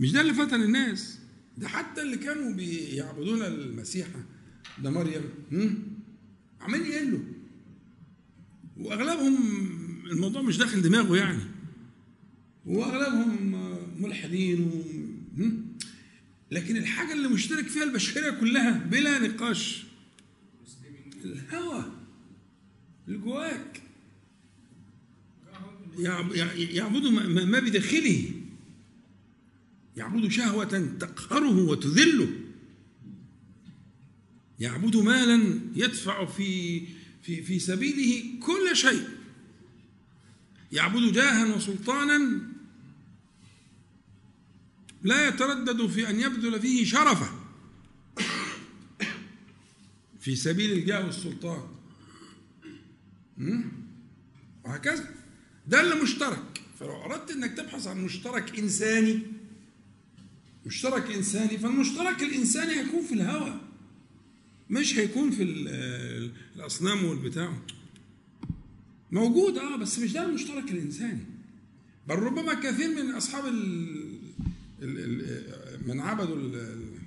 [0.00, 1.18] مش ده اللي فتن الناس
[1.58, 4.24] ده حتى اللي كانوا بيعبدون المسيحه
[4.78, 5.22] ده مريم؟
[6.62, 7.20] عمال يقلوا
[8.76, 9.36] وأغلبهم
[10.10, 11.42] الموضوع مش داخل دماغه يعني.
[12.66, 13.52] وأغلبهم
[14.02, 14.82] ملحدين و...
[16.50, 19.84] لكن الحاجة اللي مشترك فيها البشرية كلها بلا نقاش.
[21.24, 21.84] الهوى.
[23.08, 23.82] اللي جواك
[25.98, 27.06] يعب- يع- يعبد
[27.46, 28.30] ما بداخله.
[29.96, 30.64] يعبد شهوة
[31.00, 32.28] تقهره وتذله.
[34.62, 36.82] يعبد مالا يدفع في
[37.22, 39.08] في في سبيله كل شيء.
[40.72, 42.40] يعبد جاها وسلطانا
[45.02, 47.30] لا يتردد في أن يبذل فيه شرفه
[50.20, 51.68] في سبيل الجاه والسلطان?
[54.64, 55.14] وهكذا.
[55.66, 59.22] ده اللي مشترك فلو أردت إنك تبحث عن مشترك إنساني
[60.66, 63.71] مشترك إنساني فالمشترك الإنساني هيكون في الهوى.
[64.72, 67.58] مش هيكون في ال- الأصنام والبتاع.
[69.12, 71.24] موجود آه بس مش ده المشترك الانساني
[72.08, 74.02] بل ربما كثير من أصحاب ال
[75.86, 76.98] من عبدوا ال- ال-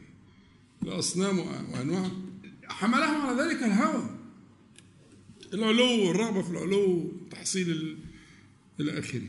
[0.83, 2.11] الأصنام وأنواع
[2.63, 4.09] حملهم على ذلك الهوى.
[5.53, 7.97] العلو والرغبة في العلو تحصيل ال-
[8.79, 9.21] إلى اخره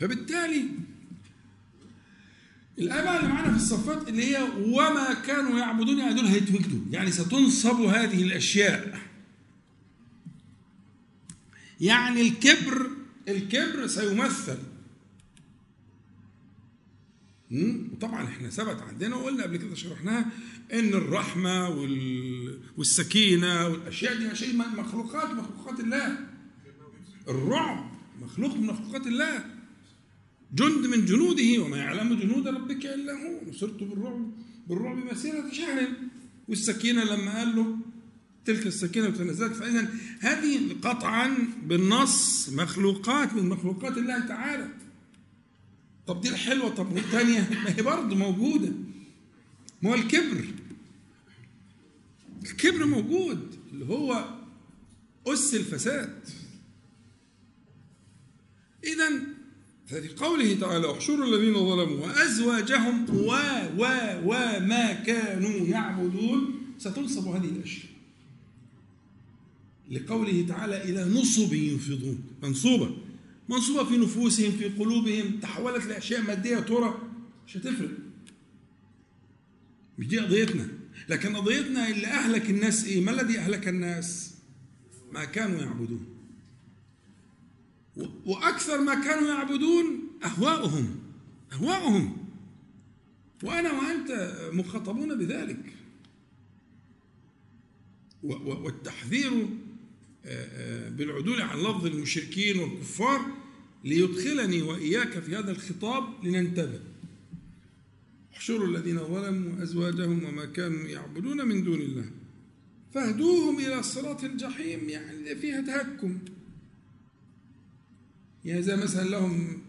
[0.00, 0.62] فبالتالي
[2.78, 7.10] الآية بقى اللي معانا في الصفات اللي هي وما كانوا يعبدون يعني دول هيتوجدوا يعني
[7.10, 8.98] ستنصب هذه الأشياء.
[11.80, 12.90] يعني الكبر
[13.28, 14.58] الكبر سيمثل؟
[17.92, 20.26] وطبعا إحنا ثبت عندنا وقلنا قبل كده شرحناها
[20.72, 22.60] إن الرحمة وال...
[22.76, 26.18] والسكينة والأشياء دي اشياء مخلوقات مخلوقات الله.
[27.28, 27.90] الرعب
[28.22, 29.53] مخلوق من مخلوقات الله.
[30.54, 33.50] جند من جنوده وما يعلم جنود ربك إلا هو.
[33.50, 34.30] نصرت بالرعب
[34.66, 35.88] بالرعب مسيرة شهر.
[36.48, 37.78] والسكينة لما قال له
[38.44, 44.68] تلك السكينة تنزلت فإذا هذه قطعا بالنص مخلوقات من مخلوقات الله تعالى.
[46.06, 46.68] طب دي الحلوة.
[46.68, 48.72] طب والثانيه ما هي برضه موجودة.
[49.82, 50.44] ما هو الكبر.
[52.42, 53.54] الكبر موجود.
[53.72, 54.38] اللي هو
[55.26, 56.28] أس الفساد.
[58.84, 59.33] إذا
[59.86, 63.32] ففي قوله تعالى احشروا الذين ظلموا وأزواجهم و
[63.78, 63.84] و
[64.24, 67.90] وما كانوا يعبدون ستنصب هذه الأشياء.
[69.90, 72.96] لقوله تعالى إلى نصب ينفضون منصوبة
[73.48, 76.98] منصوبة في نفوسهم في قلوبهم تحولت لأشياء مادية ترى
[77.46, 77.90] مش هتفرق.
[79.98, 80.68] مش دي قضيتنا
[81.08, 84.34] لكن قضيتنا اللي أهلك الناس إيه؟ ما الذي أهلك الناس؟
[85.12, 86.13] ما كانوا يعبدون.
[88.26, 91.04] وأكثر ما كانوا يعبدون أهواؤهم
[91.52, 92.16] أهواؤهم.
[93.42, 95.72] وأنا وأنت مخاطبون بذلك.
[98.22, 99.46] والتحذير آه،
[100.26, 103.20] آه، بالعدول عن لفظ المشركين والكفار
[103.84, 106.80] ليدخلني وإياك في هذا الخطاب لننتبه.
[108.32, 112.10] احشروا الذين ظلموا أزواجهم وما كانوا يعبدون من دون الله.
[112.94, 116.18] فاهدوهم إلى صراط الجحيم يعني فيها تهكم.
[118.44, 119.62] يعني زي مثلا لهم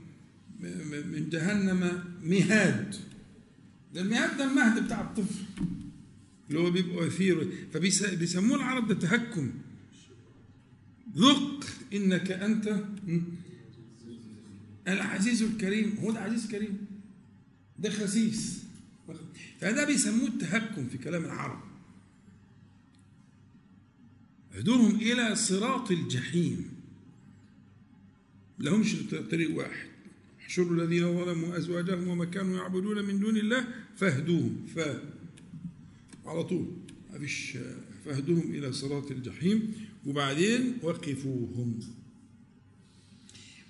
[1.05, 2.95] من جهنم مهاد.
[3.93, 5.43] ده المهاد ده المهد بتاع الطفل.
[6.49, 7.51] اللي هو بيبقى أثير.
[7.73, 9.51] فبيسموه العرب ده تهكم.
[11.17, 12.83] ذق إنك أنت
[14.88, 15.97] العزيز الكريم.
[16.03, 16.77] هو ده عزيز كريم.
[17.79, 18.63] ده خسيس.
[19.59, 21.63] فهذا بيسموه التهكم في كلام العرب.
[24.55, 26.74] هدوهم إلى صراط الجحيم.
[28.65, 28.95] لهمش
[29.32, 29.88] طريق واحد.
[30.41, 34.65] احشروا الذين ظلموا أزواجهم وما كانوا يعبدون من دون الله فاهدوهم.
[34.75, 34.80] ف
[36.25, 36.67] على طول.
[37.13, 37.58] ما فيش
[38.06, 39.73] فاهدوهم إلى صراط الجحيم.
[40.06, 41.80] وبعدين وقفوهم.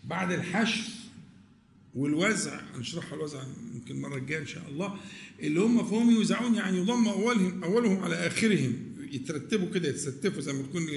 [0.03, 0.91] بعد الحشر
[1.95, 3.43] والوزع هنشرحها الوزع
[3.75, 4.99] يمكن المرة الجاية إن شاء الله
[5.39, 8.73] اللي هم فهم يوزعون يعني يضم أولهم أولهم على آخرهم.
[9.11, 10.87] يترتبوا كده يتستفوا زي ما تكون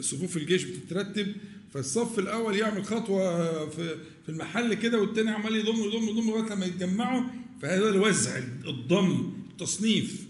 [0.00, 1.34] صفوف الجيش بتترتب.
[1.74, 6.66] فالصف الأول يعمل خطوة في في المحل كده والتاني عمال يضم يضم يضم لغاية لما
[6.66, 7.22] يتجمعوا.
[7.62, 10.26] فهذا الوزع الضم التصنيف.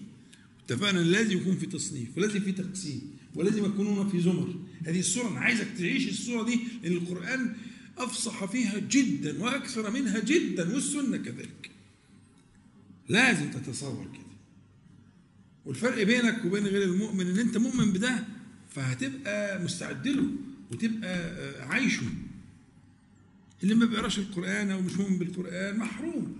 [0.64, 3.00] اتفقنا لازم يكون في تصنيف ولازم في تقسيم
[3.34, 4.54] ولازم يكونون في زمر.
[4.86, 7.56] هذه الصورة أنا عايزك تعيش الصورة دي لأن القرآن
[7.98, 11.70] أفصح فيها جدا وأكثر منها جدا والسنة كذلك.
[13.08, 14.26] لازم تتصور كده.
[15.66, 18.24] والفرق بينك وبين غير المؤمن إن أنت مؤمن بده
[18.74, 20.24] فهتبقى مستعد له.
[20.70, 21.32] وتبقى
[21.68, 22.06] عايشه
[23.62, 26.36] اللي ما بيقراش القرآن أو مش مؤمن بالقرآن محروم.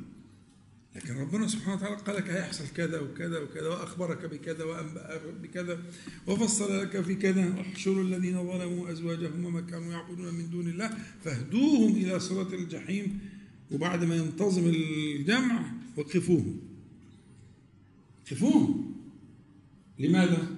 [0.96, 5.82] لكن ربنا سبحانه وتعالى قال لك هيحصل كذا وكذا وكذا وأخبرك بكذا وأنبأك بكذا
[6.26, 7.54] وفصل لك في كذا.
[7.56, 10.90] واحشروا الذين ظلموا أزواجهم وما كانوا يعبدون من دون الله
[11.24, 13.18] فاهدوهم إلى صراط الجحيم.
[13.70, 16.60] وبعد ما ينتظم الجمع وقفوهم.
[18.30, 18.94] قفوهم.
[19.98, 20.48] لماذا؟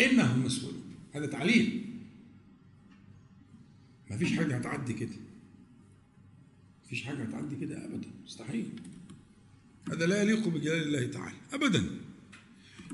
[0.00, 0.82] إنهم مسؤولون.
[1.12, 1.85] هذا تعليل.
[4.16, 5.16] ما فيش حاجة هتعدي كده.
[6.84, 8.08] مفيش حاجة هتعدي كده ابدا.
[8.24, 8.68] مستحيل.
[9.88, 11.36] هذا لا يليق بجلال الله تعالى.
[11.52, 11.84] ابدا.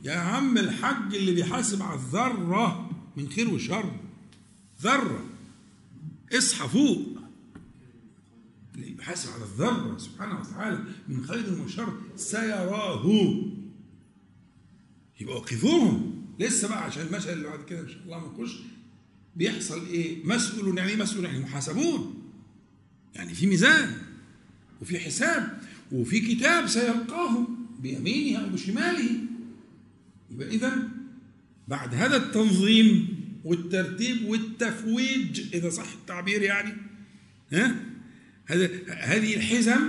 [0.04, 3.96] يا عم الحج اللي بيحاسب على الذرة من خير وشر.
[4.82, 5.24] ذرة.
[6.32, 7.18] اصحى فوق.
[8.74, 13.06] اللي بيحاسب على الذرة سبحانه وتعالى من خير وشر سيراه.
[15.20, 16.24] يبقى وقفوهم.
[16.38, 18.58] لسه بقى عشان المشهد اللي بعد كده إن شاء الله ما نخش.
[19.36, 22.22] بيحصل إيه؟ مسؤول يعني إيه مسؤول؟ يعني محاسبون
[23.14, 23.96] يعني في ميزان
[24.80, 25.60] وفي حساب
[25.92, 27.46] وفي كتاب سيلقاه
[27.80, 29.10] بيمينه أو بشماله
[30.30, 30.88] يبقى إذا
[31.68, 33.08] بعد هذا التنظيم
[33.44, 36.72] والترتيب والتفويج إذا صح التعبير يعني
[37.52, 37.76] ها
[38.86, 39.80] هذه الحزم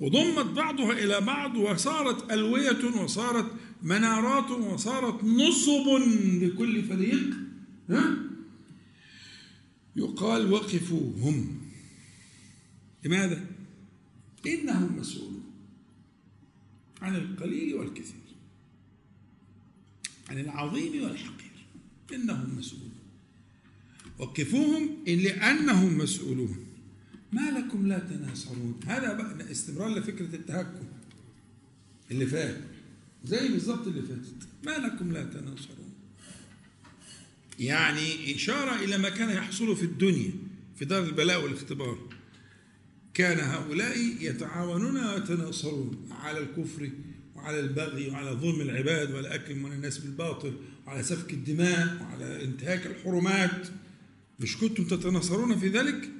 [0.00, 3.46] وضمت بعضها إلى بعض وصارت ألوية وصارت
[3.82, 5.86] منارات وصارت نصب
[6.42, 7.47] لكل فريق
[9.96, 11.60] يقال وقفوهم.
[13.04, 13.46] لماذا؟
[14.46, 15.44] إنهم مسؤولون
[17.02, 18.14] عن القليل والكثير
[20.30, 21.66] عن العظيم والحقير.
[22.14, 22.92] إنهم مسؤولون.
[24.18, 26.66] وقفوهم إن لأنهم مسؤولون.
[27.32, 28.80] ما لكم لا تناصرون.
[28.86, 30.86] هذا بقى استمرار لفكرة التهكم
[32.10, 32.60] اللي فات.
[33.24, 34.48] زي بالظبط اللي فاتت.
[34.64, 35.87] ما لكم لا تناصرون.
[37.58, 40.30] يعني إشارة إلى ما كان يحصل في الدنيا
[40.76, 41.98] في دار البلاء والاختبار.
[43.14, 46.90] كان هؤلاء يتعاونون ويتناصرون على الكفر
[47.34, 50.54] وعلى البغي وعلى ظلم العباد وعلى أكل من الناس بالباطل
[50.86, 53.68] وعلى سفك الدماء وعلى انتهاك الحرمات.
[54.40, 56.10] مش كنتم تتناصرون في ذلك؟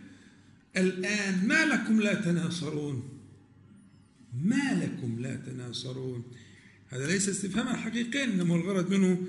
[0.76, 3.08] الآن ما لكم لا تناصرون؟
[4.44, 6.22] ما لكم لا تناصرون؟
[6.88, 9.26] هذا ليس استفهاما حقيقيا إنما الغرض منه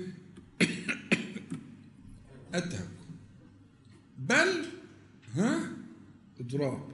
[2.54, 3.16] التهكم
[4.18, 4.64] بل
[5.34, 5.72] ها؟
[6.40, 6.90] إضراب.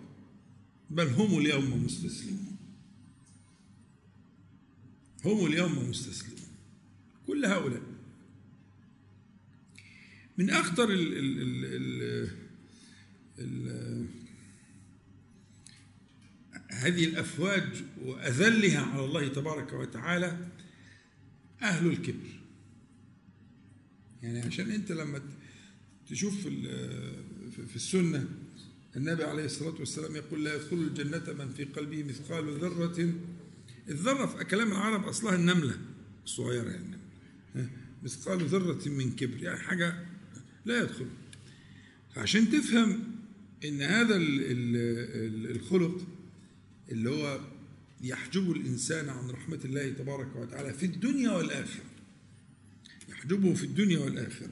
[0.90, 2.56] بل هم اليوم مستسلمون.
[5.24, 6.36] هم اليوم مستسلمون.
[7.26, 7.82] كل هؤلاء.
[10.38, 11.64] من أخطر ال ال ال
[13.38, 14.06] ال ال
[16.70, 20.48] هذه الأفواج وأذلها على الله تبارك وتعالى
[21.62, 22.40] أهل الكبر.
[24.22, 25.22] يعني عشان أنت لما
[26.10, 28.28] تشوف في- السنة
[28.96, 33.12] النبي عليه الصلاة والسلام يقول لا يدخل الجنة من في قلبه مثقال ذرة.
[33.88, 35.78] الذرة في كلام العرب أصلها النملة
[36.24, 36.96] الصغيرة يعني؟
[38.02, 40.06] مثقال ذرة من كبر يعني حاجة
[40.64, 41.06] لا يدخل.
[42.16, 43.04] عشان تفهم
[43.64, 44.76] إن هذا ال- ال-
[45.46, 46.06] ال- الخلق
[46.92, 47.40] اللي هو
[48.02, 51.84] يحجب الإنسان عن رحمة الله تبارك وتعالى في الدنيا والآخرة.
[53.08, 54.50] يحجبه في الدنيا والآخرة.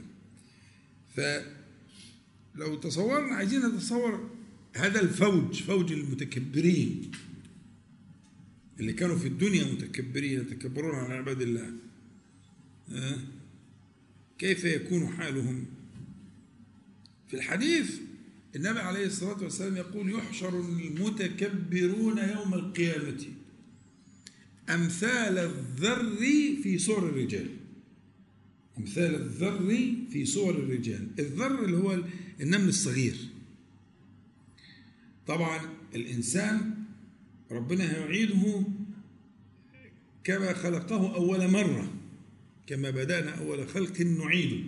[1.15, 4.31] فلو تصورنا عايزين نتصور
[4.77, 7.11] هذا الفوج فوج المتكبرين
[8.81, 11.73] اللي كانوا في الدنيا متكبرين يتكبرون عن عباد الله؟
[14.39, 15.67] كيف يكون حالهم؟
[17.29, 18.01] في الحديث
[18.57, 23.25] النبي عليه الصلاة والسلام يقول يحشر المتكبرون يوم القيامة
[24.71, 26.17] أمثال الذر
[26.62, 27.51] في صور الرجال.
[28.79, 31.09] أمثال الذر في صور الرجال.
[31.18, 32.05] الذر اللي هو
[32.41, 33.16] النمل الصغير.
[35.27, 35.61] طبعا
[35.95, 36.75] الإنسان
[37.51, 38.64] ربنا يعيده
[40.25, 41.93] كما خلقه أول مرة
[42.66, 44.64] كما بدأنا أول خلق نعيده.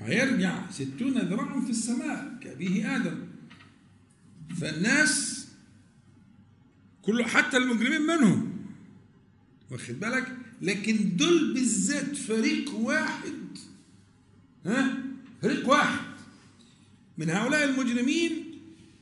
[0.00, 3.18] هيرجع ستون ذراعا في السماء كأبيه آدم.
[4.60, 5.44] فالناس
[7.02, 8.66] كله حتى المجرمين منهم
[9.70, 13.32] واخد بالك؟ لكن دول بالذات فريق واحد.
[14.66, 15.02] ها؟
[15.42, 16.14] فريق واحد.
[17.18, 18.44] من هؤلاء المجرمين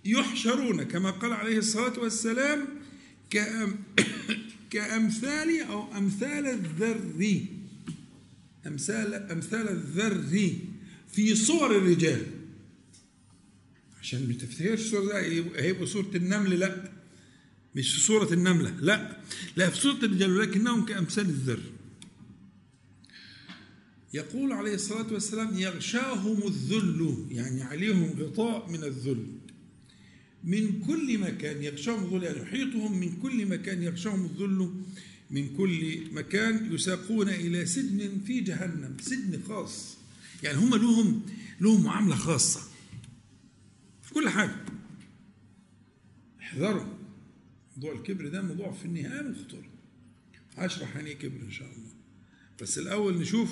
[0.04, 2.68] يحشرون كما قال عليه الصلاة والسلام
[3.30, 3.78] كأم
[4.72, 7.40] كأمثال أو أمثال الذر.
[8.66, 10.52] أمثال أمثال الذر
[11.12, 12.26] في صور الرجال.
[14.00, 15.18] عشان ما تفتكرش الصورة
[15.56, 16.91] هيبقوا صورة النمل؟ لا.
[17.74, 19.20] مش في صورة النملة لا
[19.56, 21.62] لا في صورة الرجال ولكنهم كأمثال الذر.
[24.14, 29.26] يقول عليه الصلاة والسلام يغشاهم الذل يعني عليهم غطاء من الذل.
[30.44, 34.72] من كل مكان يغشاهم الذل يعني يحيطهم من كل مكان يغشاهم الذل
[35.30, 39.96] من كل مكان يساقون إلى سجن في جهنم سجن خاص.
[40.42, 41.22] يعني هم لهم
[41.60, 42.60] لهم معاملة خاصة
[44.02, 44.56] في كل حاجة.
[46.40, 47.01] احذروا.
[47.76, 49.68] موضوع الكبر ده موضوع في النهاية من الخطورة
[50.56, 51.90] هشرح يعني إيه كبر إن شاء الله.
[52.62, 53.50] بس الأول نشوف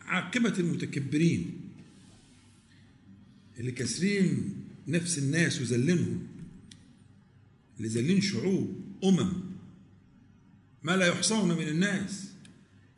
[0.00, 1.60] عاقبة المتكبرين
[3.58, 4.54] اللي كاسرين
[4.88, 6.26] نفس الناس وذلينهم
[7.76, 9.32] اللي ذلين شعوب أمم
[10.82, 12.28] ما لا يحصون من الناس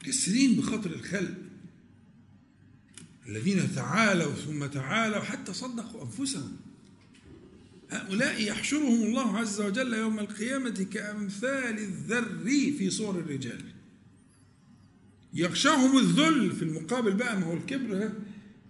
[0.04, 1.34] كاسرين بخاطر الخلق.
[3.26, 6.56] الذين تعالوا ثم تعالوا حتى صدقوا أنفسهم.
[7.94, 12.44] هؤلاء يحشرهم الله عز وجل يوم القيامة كأمثال الذر
[12.78, 13.62] في صور الرجال.
[15.34, 18.12] يغشاهم الذل في المقابل بقى ما هو الكبر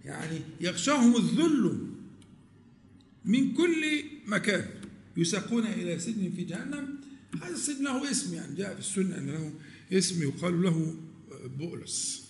[0.05, 1.87] يعني يغشاهم الذل
[3.25, 4.65] من كل مكان.
[5.17, 6.95] يساقون إلى سجن في جهنم.
[7.43, 9.53] هذا السجن له اسم يعني جاء في السنة أن له
[9.97, 10.95] اسم يقال له
[11.57, 12.25] بؤلس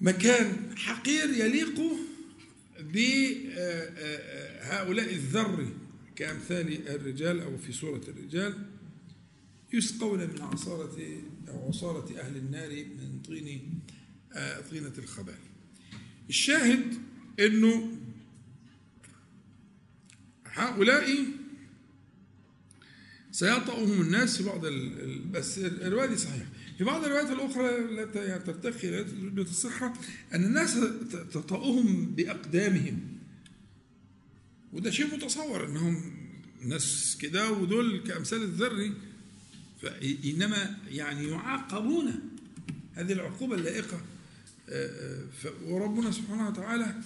[0.00, 1.80] مكان حقير يليق
[4.62, 5.68] بهؤلاء الذر
[6.16, 8.66] كأمثال الرجال أو في صورة الرجال
[9.72, 10.98] يسقون من عصارة
[11.48, 13.80] أو عصارة أهل النار من طين
[14.70, 15.38] طينة الخبال
[16.28, 16.94] الشاهد
[17.40, 17.90] أنه
[20.46, 21.24] هؤلاء
[23.32, 24.66] سيطأهم الناس في بعض.
[25.30, 26.46] بس الرواية دي صحيحة
[26.78, 29.92] في بعض الروايات الأخرى لا ترتقي بالصحة
[30.34, 30.74] أن الناس
[31.32, 33.21] تطأهم بأقدامهم
[34.72, 36.12] وده شيء متصور أنهم
[36.62, 38.92] ناس كده ودول كأمثال الذر.
[40.24, 42.12] إنما يعني يعاقبون
[42.94, 44.00] هذه العقوبة اللائقة.
[45.64, 46.94] وربنا سبحانه وتعالى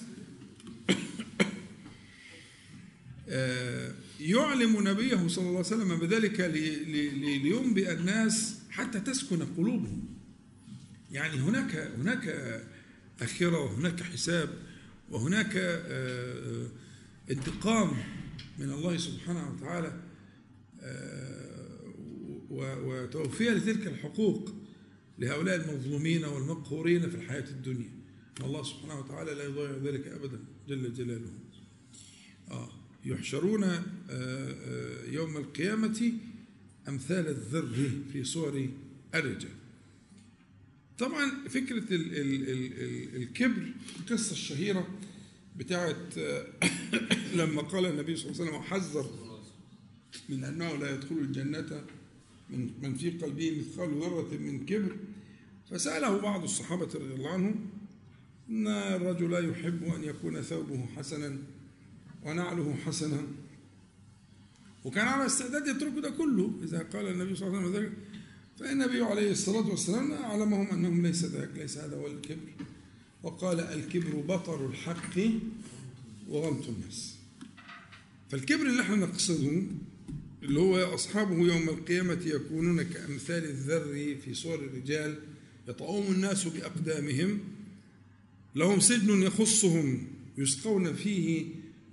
[4.21, 10.05] يعلم نبيه صلى الله عليه وسلم بذلك لينبئ الناس حتى تسكن قلوبهم.
[11.12, 12.29] يعني هناك هناك
[13.21, 14.49] أخرة وهناك حساب
[15.11, 15.83] وهناك
[17.31, 17.91] انتقام
[18.59, 20.03] من الله سبحانه وتعالى
[22.51, 24.55] وتوفية لتلك الحقوق
[25.18, 27.91] لهؤلاء المظلومين والمقهورين في الحياة الدنيا.
[28.41, 31.31] الله سبحانه وتعالى لا يضيع ذلك أبدا جل جلاله.
[32.51, 32.70] آه
[33.05, 33.62] يحشرون
[35.09, 36.12] يوم القيامة
[36.89, 38.68] أمثال الذر في صور
[39.14, 39.51] الرجال
[40.99, 44.89] طبعا فكرة ال ال ال الكبر القصة الشهيرة
[45.59, 46.19] بتاعت
[47.39, 49.11] لما قال النبي صلى الله عليه وسلم وحذر
[50.29, 51.85] من أنه لا يدخل الجنة
[52.51, 54.97] من من في قلبه مثقال ذرة من كبر.
[55.71, 57.71] فسأله بعض الصحابة رضي الله عنهم
[58.51, 61.39] إن الرجل لا يحب أن يكون ثوبه حسنا
[62.25, 63.23] ونعله حسنا.
[64.85, 67.93] وكان على استعداد يتركوا ده كله إذا قال النبي صلى الله عليه وسلم ذلك
[68.59, 72.53] فالنبي عليه الصلاة والسلام أعلمهم أنهم ليس ذاك ليس هذا هو الكبر.
[73.27, 75.18] وقال الكبر بطر الحق
[76.29, 77.14] وغمط الناس.
[78.31, 79.62] فالكبر اللي إحنا نقصده
[80.43, 85.18] اللي هو أصحابه يوم القيامة يكونون كأمثال الذر في صور الرجال
[85.68, 87.41] يطعوم الناس بأقدامهم
[88.55, 90.07] لهم سجن يخصهم
[90.39, 91.47] يسقون فيه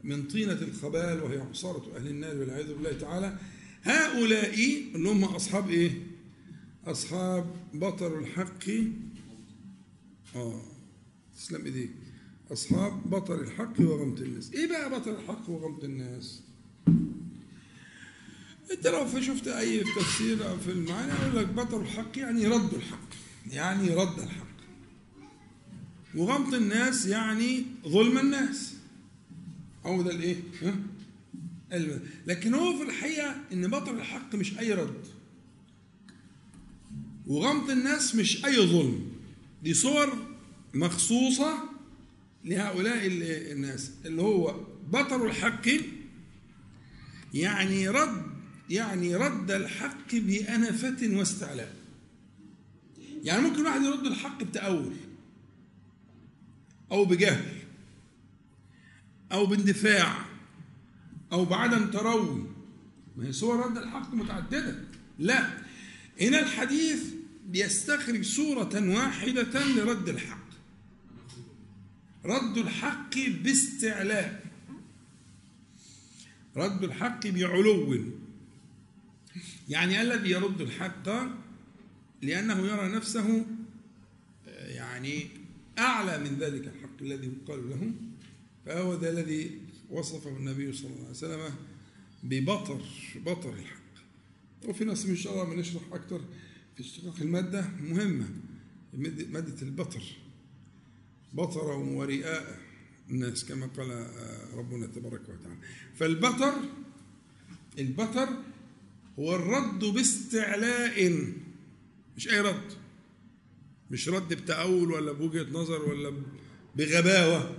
[0.04, 3.38] من طينة الخبال وهي عصارة أهل النار والعياذ بالله تعالى.
[3.84, 4.56] هؤلاء
[4.96, 5.92] اللي هم أصحاب إيه؟
[6.86, 8.70] أصحاب بطر الحق.
[10.36, 10.73] آه.
[11.38, 11.92] تسلم إيديك.
[12.52, 14.52] أصحاب بطر الحق وغمط الناس.
[14.54, 16.42] إيه بقى بطر الحق وغمط الناس؟
[18.72, 23.08] أنت لو في شفت أي تفسير في المعنى يقول لك بطر الحق يعني رد الحق.
[23.52, 24.54] يعني رد الحق.
[26.16, 28.74] وغمط الناس يعني ظلم الناس.
[29.86, 30.76] أو ده الإيه؟ ها؟
[32.28, 35.06] لكن هو في الحقيقة إن بطر الحق مش أي رد.
[37.28, 39.12] وغمط الناس مش أي ظلم.
[39.64, 40.33] دي صور
[40.74, 41.58] مخصوصة
[42.44, 43.08] لهؤلاء
[43.52, 45.68] الناس اللي هو بطر الحق
[47.34, 48.24] يعني رد
[48.70, 51.76] يعني رد الحق بأنفة واستعلاء.
[53.24, 54.94] يعني ممكن واحد يرد الحق بتأول
[56.92, 57.46] أو بجهل
[59.32, 60.26] أو باندفاع
[61.32, 62.44] أو بعدم تروي
[63.18, 64.80] ما هي صور رد الحق متعددة.
[65.20, 65.58] لا
[66.22, 67.04] هنا الحديث
[67.46, 70.43] بيستخرج صورة واحدة لرد الحق.
[72.26, 74.46] رد الحق باستعلاء.
[76.56, 78.12] رد الحق بعلو.
[79.70, 81.10] يعني الذي يرد الحق
[82.22, 83.46] لأنه يرى نفسه
[84.48, 85.28] يعني
[85.80, 87.92] أعلى من ذلك الحق الذي يقال له
[88.66, 91.56] فهو ذا الذي وصفه النبي صلى الله عليه وسلم
[92.24, 92.82] ببطر
[93.26, 93.84] بطر الحق.
[94.66, 96.22] وفي ناس إن شاء الله بنشرح أكثر
[96.76, 98.30] في اشتقاق المادة مهمة
[99.30, 100.04] مادة البطر.
[101.34, 102.60] بطر ورئاء
[103.10, 104.08] الناس كما قال
[104.54, 105.58] ربنا تبارك وتعالى.
[105.96, 106.54] فالبطر
[107.80, 108.30] البطر
[109.20, 111.24] هو الرد باستعلاء.
[112.18, 112.74] مش أي رد.
[113.92, 116.14] مش رد بتأول ولا بوجهة نظر ولا
[116.76, 117.58] بغباوة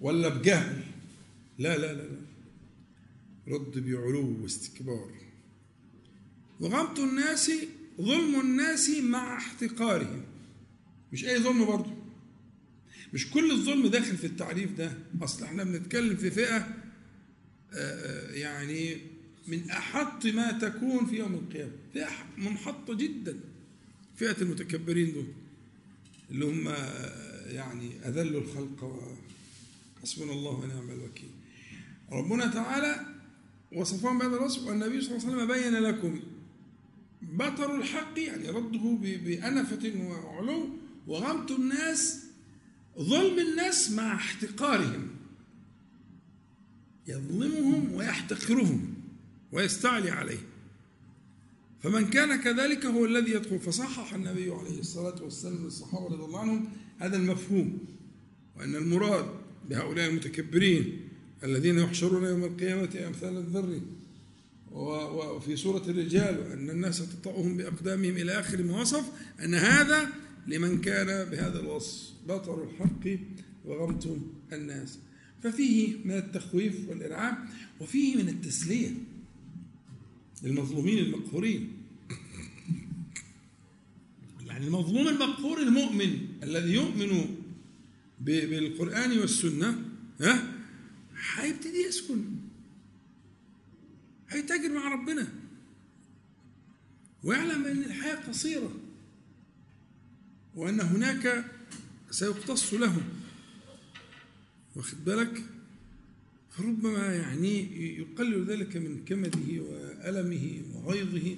[0.00, 0.82] ولا بجهل.
[1.58, 2.22] لا لا لا لا.
[3.48, 5.10] رد بعلو واستكبار.
[6.60, 7.50] وغمط الناس
[8.00, 10.22] ظلم الناس مع احتقارهم.
[11.12, 11.91] مش أي ظلم برضه.
[13.12, 14.92] مش كل الظلم داخل في التعريف ده.
[15.22, 16.74] أصل إحنا بنتكلم في فئة
[18.30, 18.96] يعني
[19.48, 21.72] من أحط ما تكون في يوم القيامة.
[21.94, 23.40] فئة منحطة جدا.
[24.16, 25.26] فئة المتكبرين دول
[26.30, 26.68] اللي هم
[27.54, 29.08] يعني أذلوا الخلق
[30.02, 31.30] حسبنا الله ونعم الوكيل.
[32.12, 33.06] ربنا تعالى
[33.72, 36.20] وصفهم بهذا الوصف والنبي صلى الله عليه وسلم بين لكم
[37.22, 40.68] بطر الحق يعني رده بأنفة وعلو
[41.06, 42.24] وغمط الناس
[42.98, 45.08] ظلم الناس مع احتقارهم.
[47.06, 48.94] يظلمهم ويحتقرهم
[49.52, 50.38] ويستعلي عليه
[51.82, 53.58] فمن كان كذلك هو الذي يدخل.
[53.58, 56.68] فصحح النبي عليه الصلاة والسلام للصحابة رضي الله عنهم
[56.98, 57.78] هذا المفهوم
[58.56, 59.26] وأن المراد
[59.70, 61.08] بهؤلاء المتكبرين
[61.44, 63.80] الذين يحشرون يوم القيامة أمثال الذر.
[64.72, 69.04] وفي سورة الرجال وأن الناس تطأهم بأقدامهم إلى آخر ما وصف
[69.44, 70.08] أن هذا
[70.46, 73.18] لمن كان بهذا الوصف بطر الحق
[73.64, 74.18] وغمط
[74.52, 74.98] الناس.
[75.42, 77.36] ففيه من التخويف والإرعاب
[77.80, 78.90] وفيه من التسلية
[80.42, 81.72] للمظلومين المقهورين.
[84.46, 87.36] يعني المظلوم المقهور المؤمن الذي يؤمن
[88.20, 89.84] بالقرآن والسنة
[90.20, 90.54] ها
[91.34, 92.24] هيبتدي يسكن.
[94.28, 95.28] هيتاجر مع ربنا.
[97.22, 98.72] ويعلم إن الحياة قصيرة.
[100.56, 101.44] وأن هناك
[102.10, 103.02] سيقتص له
[104.76, 105.42] واخد بالك؟
[106.50, 111.36] فربما يعني يقلل ذلك من كمده وألمه وغيظه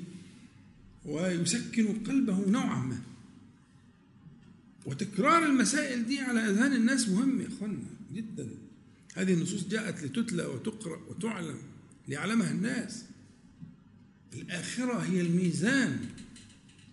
[1.04, 3.00] ويسكن قلبه نوعا ما.
[4.86, 7.78] وتكرار المسائل دي على أذهان الناس مهم يا أخوانا
[8.14, 8.48] جدا.
[9.14, 11.58] هذه النصوص جاءت لتتلى وتقرأ وتعلم
[12.08, 13.04] ليعلمها الناس.
[14.34, 16.08] الآخرة هي الميزان.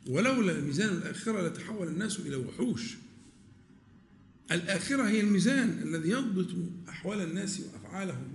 [0.07, 2.97] ولولا الميزان الآخرة لتحول الناس إلى وحوش.
[4.51, 6.47] الآخرة هي الميزان الذي يضبط
[6.89, 8.27] أحوال الناس وأفعالهم.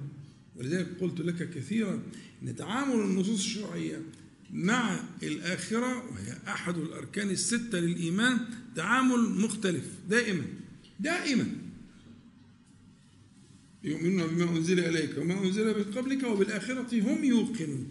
[0.57, 2.03] ولذلك قلت لك كثيرا
[2.43, 4.03] أن تعامل النصوص الشرعية
[4.53, 8.39] مع الآخرة وهي أحد الأركان الستة للإيمان
[8.77, 10.45] تعامل مختلف دائما
[11.01, 11.47] دائما.
[13.85, 17.91] يؤمنون بما أنزل إليك وما أنزل من قبلك وبالآخرة هم يوقنون.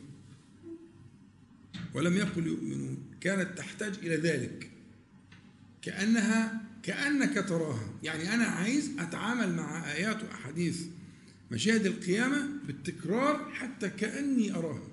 [1.95, 2.97] ولم يقل يؤمنون.
[3.21, 4.71] كانت تحتاج إلى ذلك.
[5.81, 7.93] كأنها كأنك تراها.
[8.03, 10.85] يعني أنا عايز أتعامل مع آيات وأحاديث
[11.51, 14.87] مشاهد القيامة بالتكرار حتى كأني أراها.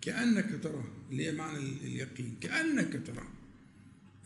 [0.00, 0.92] كأنك تراها.
[1.10, 2.36] اللي هي معنى اليقين.
[2.40, 3.32] كأنك تراها.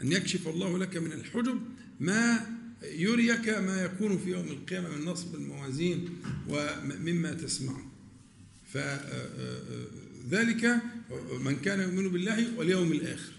[0.00, 1.62] أن يكشف الله لك من الحجب
[2.00, 2.46] ما
[2.82, 6.08] يريك ما يكون في يوم القيامة من نصب الموازين
[6.48, 7.82] ومما تسمع.
[10.30, 10.82] فذلك
[11.40, 13.32] من كان يؤمن بالله واليوم الآخر.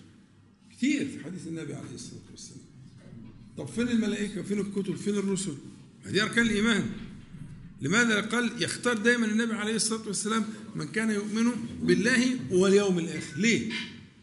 [0.72, 2.62] كثير في حديث النبي عليه الصلاة والسلام.
[3.58, 5.54] طب فين الملائكة؟ فين الكتب؟ فين الرسل؟
[6.06, 6.90] هذه أركان الإيمان.
[7.82, 13.72] لماذا قال يختار دائما النبي عليه الصلاة والسلام من كان يؤمن بالله واليوم الآخر؟ ليه؟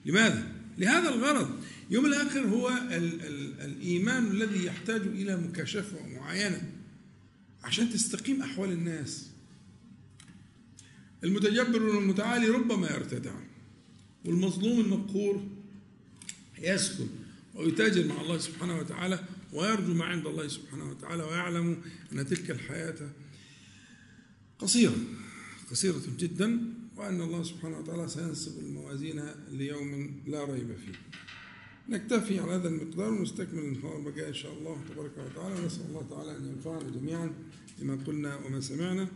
[0.06, 1.60] لماذا؟ لهذا الغرض.
[1.90, 6.72] يوم الآخر هو ال ال الإيمان الذي يحتاج إلى مكاشفة ومعاينة
[7.64, 9.26] عشان تستقيم أحوال الناس.
[11.24, 13.34] المتجبر والمتعالي ربما يرتدع.
[14.24, 15.42] والمظلوم المقهور
[16.58, 17.06] يسكن
[17.54, 23.10] ويتاجر مع الله سبحانه وتعالى ويرجو ما عند الله سبحانه وتعالى ويعلم أن تلك الحياة
[24.58, 24.96] قصيرة
[25.70, 26.60] قصيرة جدا
[26.96, 30.98] وأن الله سبحانه وتعالى سينصب الموازين ليوم لا ريب فيه.
[31.88, 35.62] نكتفي على هذا المقدار ونستكمل المحاور البقاء إن شاء الله تبارك وتعالى.
[35.62, 37.32] ونسأل الله تعالى أن ينفعنا جميعا
[37.78, 39.08] بما قلنا وما سمعنا.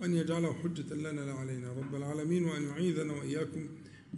[0.00, 1.72] وأن يجعله حجة لنا لا علينا.
[1.72, 3.68] رب العالمين وأن يعيذنا وإياكم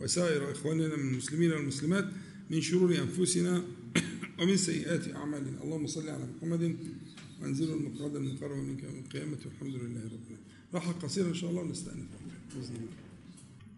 [0.00, 2.04] وسائر إخواننا من المسلمين والمسلمات
[2.50, 3.64] من شرور أنفسنا
[4.40, 5.62] ومن سيئات أعمالنا.
[5.64, 6.76] اللهم صل على محمد.
[7.42, 9.38] وانزلوا المقعد المقرب منك يوم القيامة.
[9.46, 10.38] والحمد لله رب العالمين.
[10.74, 12.06] راحة قصيرة إن شاء الله ونستأنف
[12.54, 12.92] بإذن الله.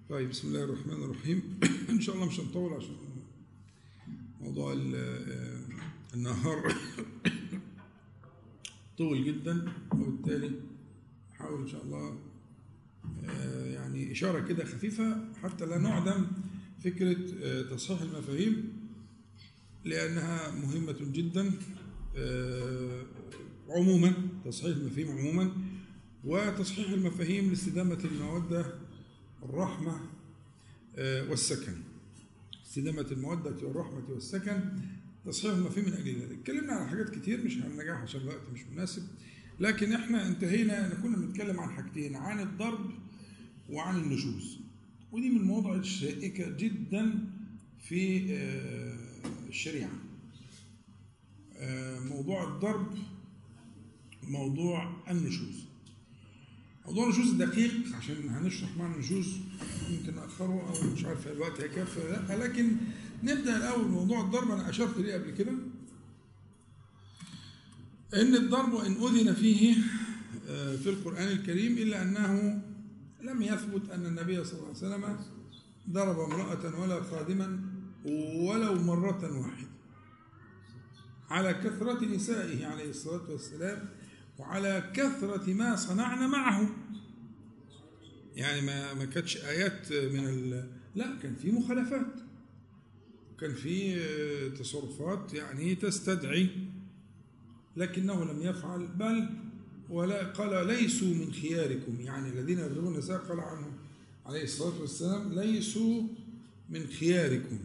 [0.08, 1.42] طيب بسم الله الرحمن الرحيم.
[1.94, 2.96] إن شاء الله مش هنطول عشان
[4.40, 4.72] موضوع
[6.14, 6.74] النهار.
[8.98, 10.50] طول جدا وبالتالي
[11.40, 12.18] نحاول إن شاء الله
[13.72, 16.26] يعني إشارة كده خفيفة حتى لا نعدم
[16.84, 17.16] فكرة
[17.62, 18.72] تصحيح المفاهيم
[19.84, 21.52] لأنها مهمة جدا
[23.68, 24.12] عموما
[24.44, 25.52] تصحيح المفاهيم عموما
[26.24, 28.74] وتصحيح المفاهيم لاستدامة المودة
[29.42, 30.00] الرحمة
[30.98, 31.72] والسكن.
[32.66, 34.60] استدامة المودة والرحمة والسكن
[35.24, 36.38] تصحيح المفاهيم من أجل ذلك.
[36.38, 39.02] اتكلمنا عن حاجات كتير مش هننجح عشان الوقت مش مناسب.
[39.60, 42.90] لكن إحنا انتهينا ان كنا بنتكلم عن حاجتين عن الضرب
[43.70, 44.58] وعن النشوز.
[45.12, 47.24] ودي من المواضع الشائكة جدا
[47.88, 48.26] في
[49.48, 49.90] الشريعة.
[52.10, 52.98] موضوع الضرب
[54.28, 55.64] موضوع النشوز.
[56.86, 59.36] موضوع النشوز دقيق عشان هنشرح معنى النشوز
[59.90, 62.76] يمكن نأخره أو مش عارف الوقت هيكفي لأ لكن
[63.22, 64.50] نبدأ الأول موضوع الضرب.
[64.50, 65.52] أنا أشرت ليه قبل كده؟
[68.14, 69.74] إن الضرب وإن أذن فيه
[70.76, 72.62] في القرآن الكريم إلا أنه
[73.22, 75.18] لم يثبت أن النبي صلى الله عليه وسلم
[75.90, 77.60] ضرب امرأة ولا خادما
[78.36, 79.68] ولو مرة واحدة.
[81.30, 83.88] على كثرة نسائه عليه الصلاة والسلام
[84.38, 86.70] وعلى كثرة ما صنعنا معه.
[88.34, 90.70] يعني ما ما كانتش آيات من ال...
[90.94, 92.14] لا كان في مخالفات.
[93.40, 94.00] كان في
[94.50, 96.69] تصرفات يعني تستدعي.
[97.76, 99.28] لكنه لم يفعل بل
[99.90, 102.00] ولا قال ليسوا من خياركم.
[102.00, 103.72] يعني الذين يضربون النساء قال عنهم
[104.26, 106.02] عليه الصلاة والسلام ليسوا
[106.70, 107.58] من خياركم.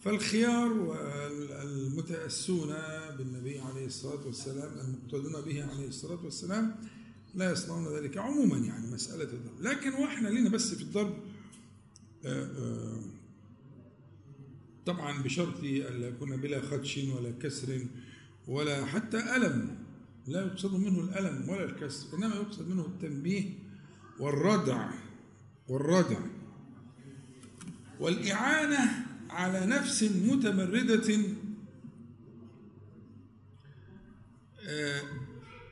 [0.00, 2.74] فالخيار والمتأسون
[3.18, 6.74] بالنبي عليه الصلاة والسلام المقتدون به عليه الصلاة والسلام
[7.34, 9.60] لا يصنعون ذلك عموما يعني مسألة الضرب.
[9.60, 11.14] لكن وإحنا لينا بس في الضرب
[14.86, 17.86] طبعا بشرط ألا يكون بلا خدش ولا كسر.
[18.46, 19.78] ولا حتى ألم
[20.26, 23.50] لا يقصد منه الألم ولا الكسر إنما يقصد منه التنبيه
[24.20, 24.90] والردع
[25.68, 26.18] والردع.
[28.00, 31.16] والإعانة على نفس متمردة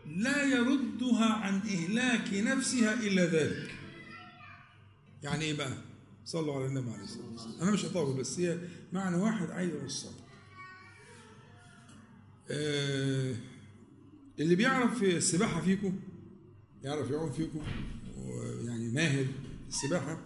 [0.07, 3.75] لا يردها عن إهلاك نفسها إلا ذلك.
[5.23, 5.73] يعني إيه بقى؟
[6.25, 8.59] صلوا على النبي عليه الصلاة والسلام أنا مش هطول بس هي
[8.93, 10.24] معنى واحد عايز آه
[12.51, 13.37] اللي
[14.55, 16.01] بيعرف السباحة فيكم
[16.83, 17.63] يعرف يعوم فيكم
[18.65, 19.27] يعني ماهر
[19.69, 20.21] السباحة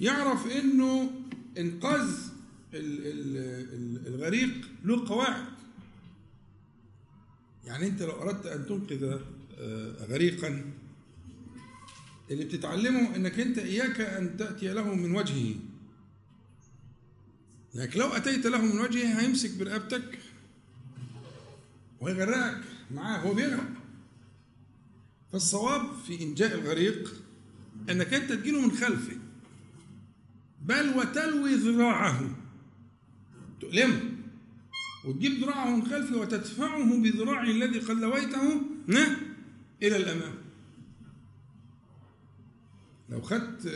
[0.00, 1.10] يعرف إنه
[1.58, 2.10] إنقاذ
[4.06, 5.44] الغريق له قواعد.
[7.64, 9.20] يعني أنت لو أردت أن تنقذ
[10.08, 10.72] غريقا
[12.30, 15.54] اللي بتتعلمه إنك أنت إياك أن تأتي له من وجهه.
[17.74, 20.18] لكن لو أتيت له من وجهه هيمسك برقبتك
[22.00, 23.68] وهيغرقك معاه هو بيغرق
[25.32, 27.14] فالصواب في إنجاء الغريق
[27.90, 29.16] أنك أنت تجيله من خلفه.
[30.66, 32.30] بل وتلوي ذراعه.
[33.60, 34.00] تؤلمه.
[35.04, 38.60] وتجيب ذراعه من خلفه وتدفعه بذراعه الذي قد لويته
[39.82, 40.34] إلى الأمام.
[43.10, 43.68] لو خدت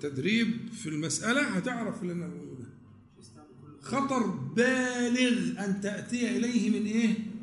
[0.00, 2.66] تدريب في المسألة هتعرف اللي أنا بقوله ده
[3.82, 7.33] خطر بالغ أن تأتي إليه من إيه؟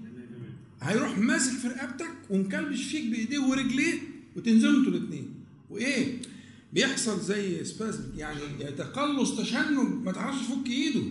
[0.81, 3.99] هيروح ماسك في رقبتك ومكلبش فيك بإيديه ورجليه
[4.35, 5.33] وتنزلوا أنتوا الاتنين.
[5.69, 6.21] وإيه؟
[6.73, 11.01] بيحصل زي سبازم يعني تقلص تشنج ما تعرفش تفك إيده.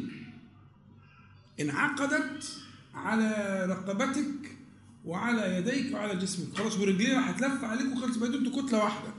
[1.61, 2.57] انعقدت
[2.95, 4.57] على رقبتك
[5.05, 6.57] وعلى يديك وعلى جسمك.
[6.57, 9.14] خلاص ورجليه راح هتلف عليك وخلاص بقيتوا أنتوا كتلة واحدة.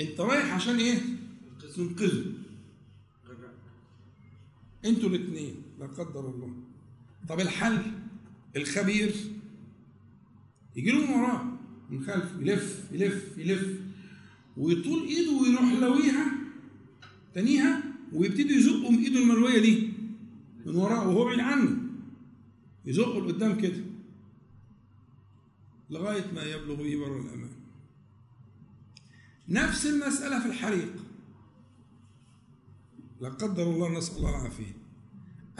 [0.00, 0.98] انت رايح عشان إيه؟
[1.76, 2.24] تنقذه
[4.84, 6.54] أنتوا الاثنين لا قدر الله.
[7.28, 7.82] طب الحل
[8.56, 9.14] الخبير
[10.76, 11.44] يجي له من وراه
[11.90, 13.80] من خلف يلف يلف يلف
[14.56, 16.32] ويطول إيده ويروح لويها
[17.34, 17.82] تانيها
[18.12, 19.92] ويبتدي يزقه من إيده الملويه دي
[20.66, 21.76] من وراه وهو بعيد عنه.
[22.84, 23.84] يزقه لقدام كده
[25.90, 27.50] لغاية ما يبلغ به بر الأمان.
[29.48, 30.92] نفس المسألة في الحريق.
[33.20, 34.76] لا قدر الله نسأل الله العافية.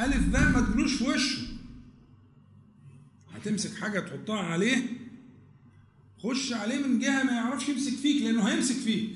[0.01, 1.56] ألف باء ما تجلوش في وشه.
[3.37, 4.89] هتمسك حاجة تحطها عليه
[6.19, 9.11] خش عليه من جهة ما يعرفش يمسك فيك لأنه هيمسك فيك.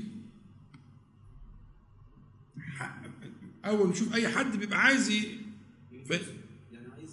[3.65, 7.11] أول نشوف أي حد بيبقى عايز يعني عايز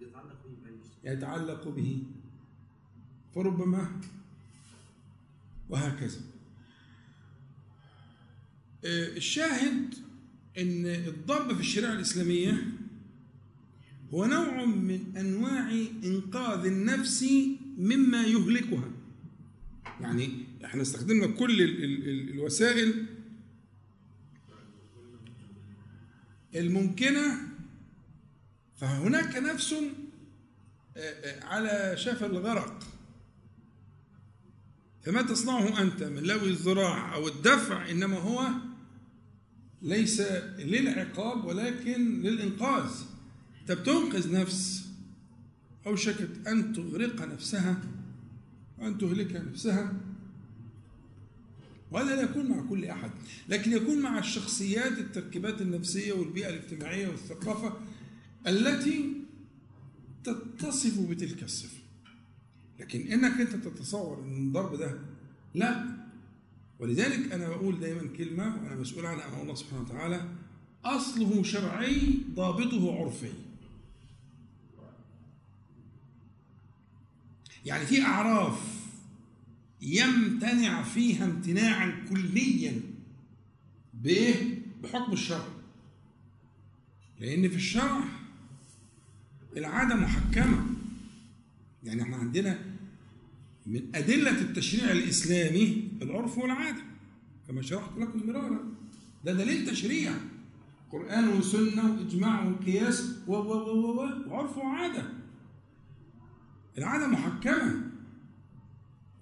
[0.00, 1.12] يتعلق شيء.
[1.12, 2.02] يتعلق به.
[3.34, 4.00] فربما
[5.70, 6.20] وهكذا.
[8.84, 9.94] آه، الشاهد
[10.58, 12.64] إن الضرب في الشريعة الإسلامية
[14.14, 15.70] هو نوع من أنواع
[16.04, 17.24] إنقاذ النفس
[17.78, 18.90] مما يهلكها.
[20.00, 23.06] يعني إحنا استخدمنا كل ال ال ال الوسائل
[26.54, 27.48] الممكنة
[28.76, 29.74] فهناك نفس
[31.42, 32.82] على شفا الغرق.
[35.02, 38.48] فما تصنعه أنت؟ من لوي الذراع أو الدفع إنما هو
[39.82, 40.20] ليس
[40.58, 42.90] للعقاب ولكن للإنقاذ.
[43.70, 44.88] أنت بتنقذ نفس
[45.86, 47.82] أوشكت أن تغرق نفسها
[48.78, 49.92] وأن تهلك نفسها.
[51.90, 53.10] وهذا لا يكون مع كل أحد
[53.48, 57.72] لكن يكون مع الشخصيات التركيبات النفسية والبيئة الاجتماعية والثقافة
[58.46, 59.12] التي
[60.24, 61.78] تتصف بتلك الصفة.
[62.80, 64.98] لكن إنك أنت تتصور إن الضرب ده
[65.54, 65.84] لا.
[66.78, 70.28] ولذلك أنا بقول دايما كلمة وأنا مسؤول عنها امام الله سبحانه وتعالى
[70.84, 73.47] أصله شرعي ضابطه عرفي.
[77.66, 78.78] يعني في أعراف
[79.82, 82.80] يمتنع فيها امتناعا كليا
[83.94, 85.48] بايه بحكم الشرع.
[87.20, 88.04] لأن في الشرع
[89.56, 90.66] العادة محكمة.
[91.82, 92.58] يعني إحنا عندنا
[93.66, 96.82] من أدلة التشريع الإسلامي العرف والعادة
[97.48, 98.74] كما شرحت لكم مرارا.
[99.24, 100.12] ده دليل تشريع.
[100.92, 105.17] قرآن وسنة وإجماع وقياس و و و و و وعرف وعادة.
[106.78, 107.82] العادة محكمة.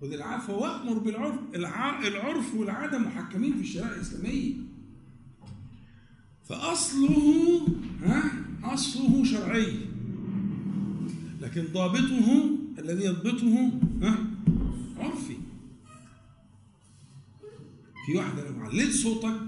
[0.00, 2.06] خذ العفو وأمر بالعرف الع...
[2.06, 4.54] العرف والعادة محكمين في الشريعة الإسلامية.
[6.44, 7.68] فأصله
[8.02, 8.22] ها
[8.64, 9.72] أصله شرعي.
[11.40, 14.18] لكن ضابطه الذي يضبطه ها
[14.98, 15.36] عرفي.
[18.06, 19.40] في واحدة لو عليت صوتك.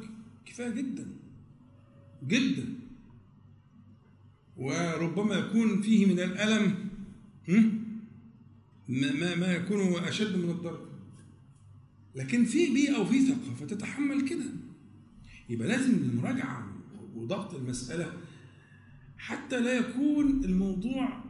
[0.47, 1.07] كفاية جدا.
[2.27, 2.75] جدا.
[4.57, 6.75] وربما يكون فيه من الألم؟
[8.89, 10.89] ما ما ما يكون أشد من الضرب.
[12.14, 14.45] لكن في بيئة وفي ثقافة تتحمل كده.
[15.49, 16.72] يبقى لازم المراجعة
[17.14, 18.12] وضبط المسألة.
[19.16, 21.24] حتى لا يكون الموضوع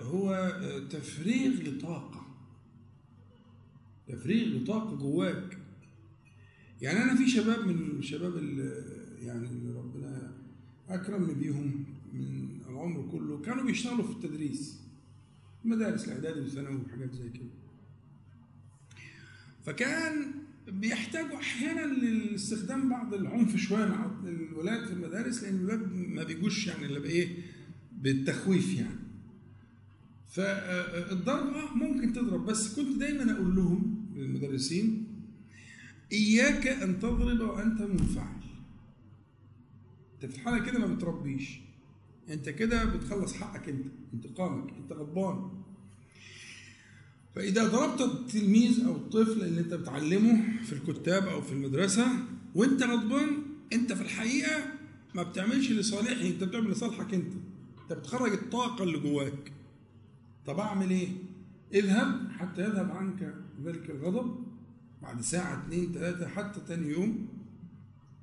[0.00, 0.52] هو
[0.90, 2.26] تفريغ لطاقة.
[4.08, 5.58] تفريغ لطاقة جواك.
[6.80, 8.84] يعني أنا في شباب من الشباب اللي
[9.20, 10.32] يعني اللي ربنا
[10.88, 14.83] أكرمني بيهم من العمر كله كانوا بيشتغلوا في التدريس.
[15.64, 17.50] مدارس الإعدادي والثانوي وحاجات زي كده.
[19.64, 20.32] فكان
[20.68, 26.86] بيحتاجوا أحيانا لاستخدام بعض العنف شوية مع الولاد في المدارس لأن الولاد ما بيجوش يعني
[26.86, 27.36] إلا بإيه
[27.92, 28.98] بالتخويف يعني.
[30.28, 35.06] فالضرب آه ممكن تضرب بس كنت دايما أقول لهم للمدرسين
[36.12, 38.40] إياك أن تضرب وأنت منفعل.
[40.14, 41.60] انت في الحاله كده ما بتربيش.
[42.30, 45.53] أنت كده بتخلص حقك أنت انتقامك أنت غضبان.
[47.36, 52.06] فإذا ضربت التلميذ أو الطفل اللي أنت بتعلمه في الكتاب أو في المدرسة
[52.54, 53.28] وأنت غضبان
[53.72, 54.64] أنت في الحقيقة
[55.14, 57.32] ما بتعملش لصالحه أنت بتعمل لصالحك أنت.
[57.82, 59.52] أنت بتخرج الطاقة اللي جواك.
[60.46, 61.08] طب أعمل إيه؟
[61.74, 64.44] اذهب حتى يذهب عنك ذلك الغضب.
[65.02, 67.28] بعد ساعة اتنين تلاتة حتى تاني يوم.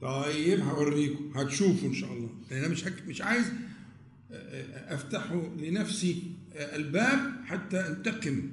[0.01, 2.29] طيب هوريكم هتشوفوا إن شاء الله.
[2.51, 2.83] لأن أنا مش.
[3.07, 3.45] مش عايز
[4.73, 6.23] افتح لنفسي
[6.55, 8.49] الباب حتى أنتقم.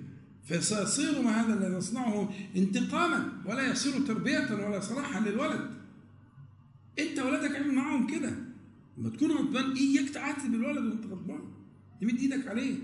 [0.49, 5.71] فسيصير ما هذا الذي نصنعه انتقاما ولا يصير تربية ولا صلاحا للولد.
[6.99, 8.33] انت ولدك اعمل معاهم كده.
[8.99, 11.41] لما تكون غضبان اياك تعاتب الولد وانت غضبان.
[12.01, 12.75] تمد إيدك عليه.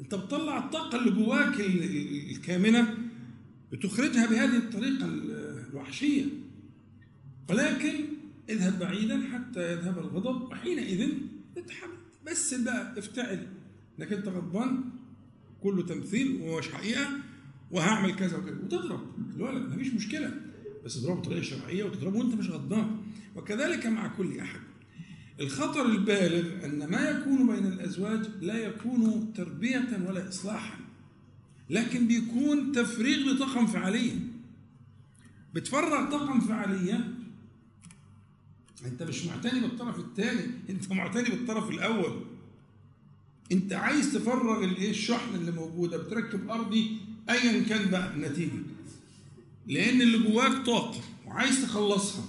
[0.00, 1.60] انت بتطلع الطاقة اللي جواك
[2.30, 2.98] الكامنة
[3.72, 5.06] بتخرجها بهذه الطريقة
[5.70, 6.24] الوحشية.
[7.50, 8.04] ولكن
[8.48, 11.08] اذهب بعيدا حتى يذهب الغضب وحينئذ
[11.56, 13.46] اتحمل بس بقى افتعل
[13.98, 14.84] انك انت غضبان.
[15.62, 17.08] كله تمثيل ومش حقيقة
[17.70, 18.58] وهعمل كذا وكذا.
[18.64, 19.00] وتضرب.
[19.36, 20.34] الولد مفيش مشكلة.
[20.84, 22.96] بس تضربه بطريقة شرعية وتضربه وانت مش غضبان.
[23.36, 24.60] وكذلك مع كل أحد.
[25.40, 30.78] الخطر البالغ أن ما يكون بين الأزواج لا يكون تربية ولا اصلاحا.
[31.70, 34.12] لكن بيكون تفريغ لطاقه انفعاليه
[35.54, 37.14] بتفرغ طاقه انفعاليه
[38.86, 42.24] انت مش معتني بالطرف الثاني انت معتني بالطرف الأول.
[43.52, 46.96] انت عايز تفرغ الايه الشحن اللي موجودة بتركب أرضي
[47.30, 48.62] ايا كان بقى النتيجه
[49.66, 52.24] لأن اللي جواك طاقة وعايز تخلصها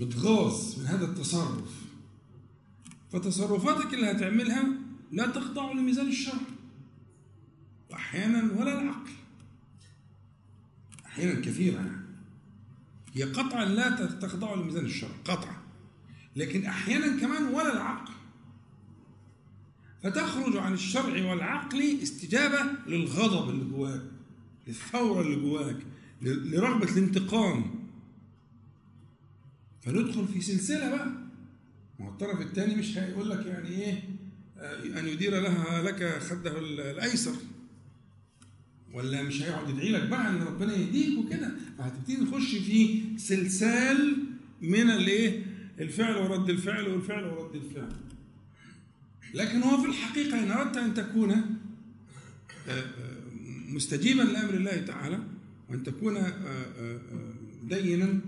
[0.00, 1.82] بتغاظ من هذا التصرف.
[3.12, 4.64] فتصرفاتك اللي هتعملها
[5.12, 6.40] لا تخضع لميزان الشرع.
[7.90, 9.10] واحيانا ولا العقل.
[11.06, 11.76] أحيانا كثيرا.
[11.76, 12.02] يعني
[13.14, 15.56] هي قطعا لا تخضع لميزان الشرع قطعا.
[16.36, 18.11] لكن أحيانا كمان ولا العقل.
[20.02, 24.02] فتخرج عن الشرع والعقل استجابة للغضب اللي جواك
[24.66, 25.76] للثورة اللي جواك
[26.22, 27.64] لرغبة الانتقام.
[29.82, 31.08] فندخل في سلسلة بقى.
[32.00, 34.02] ما الطرف الثاني مش هيقول لك يعني إيه
[35.00, 37.34] أن يدير لها لك خده الأيسر.
[38.94, 41.50] ولا مش هيقعد يدعي لك بقى إن ربنا يهديك وكده.
[41.78, 44.16] فهتبتدي نخش في سلسال
[44.62, 45.46] من الإيه؟
[45.80, 47.92] الفعل ورد الفعل والفعل ورد الفعل.
[49.34, 51.58] لكن هو في الحقيقة إن أردت أن تكون
[53.68, 55.18] مستجيبا لأمر الله تعالى
[55.68, 56.18] وأن تكون
[57.62, 58.20] دينا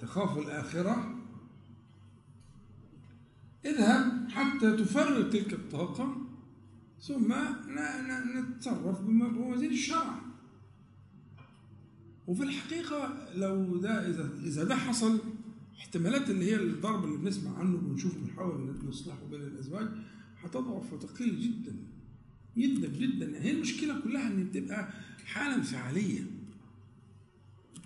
[0.00, 1.14] تخاف الآخرة
[3.64, 6.16] اذهب حتى تفرغ تلك الطاقة
[7.00, 7.34] ثم
[8.36, 10.20] نتصرف بموازين الشرع.
[12.26, 15.20] وفي الحقيقة لو ده إذا إذا ده حصل
[15.86, 19.88] احتمالات اللي هي الضرب اللي بنسمع عنه وبنشوفه بنحاول نصلحه بين الأزواج
[20.42, 21.76] هتضعف وتقل جدا
[22.56, 23.42] جدا جدا.
[23.42, 24.92] هي المشكلة كلها إن بتبقى
[25.26, 26.22] حالة انفعالية.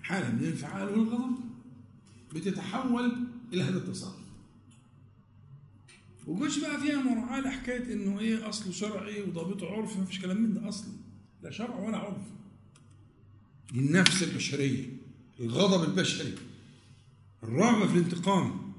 [0.03, 1.37] حالة من الانفعال والغضب
[2.35, 3.13] بتتحول
[3.53, 4.21] إلى هذا التصرف.
[6.27, 10.55] وجوش بقى فيها مراعاة لحكاية إنه إيه أصله شرعي وضابطه عرف ما فيش كلام من
[10.55, 10.93] ده أصلا.
[11.43, 12.23] لا شرع ولا عرف.
[13.75, 14.87] النفس البشرية
[15.41, 16.35] الغضب البشري.
[17.43, 18.73] الرغبة في الانتقام.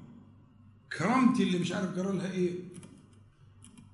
[0.97, 2.53] كرامتي اللي مش عارف جرى لها إيه؟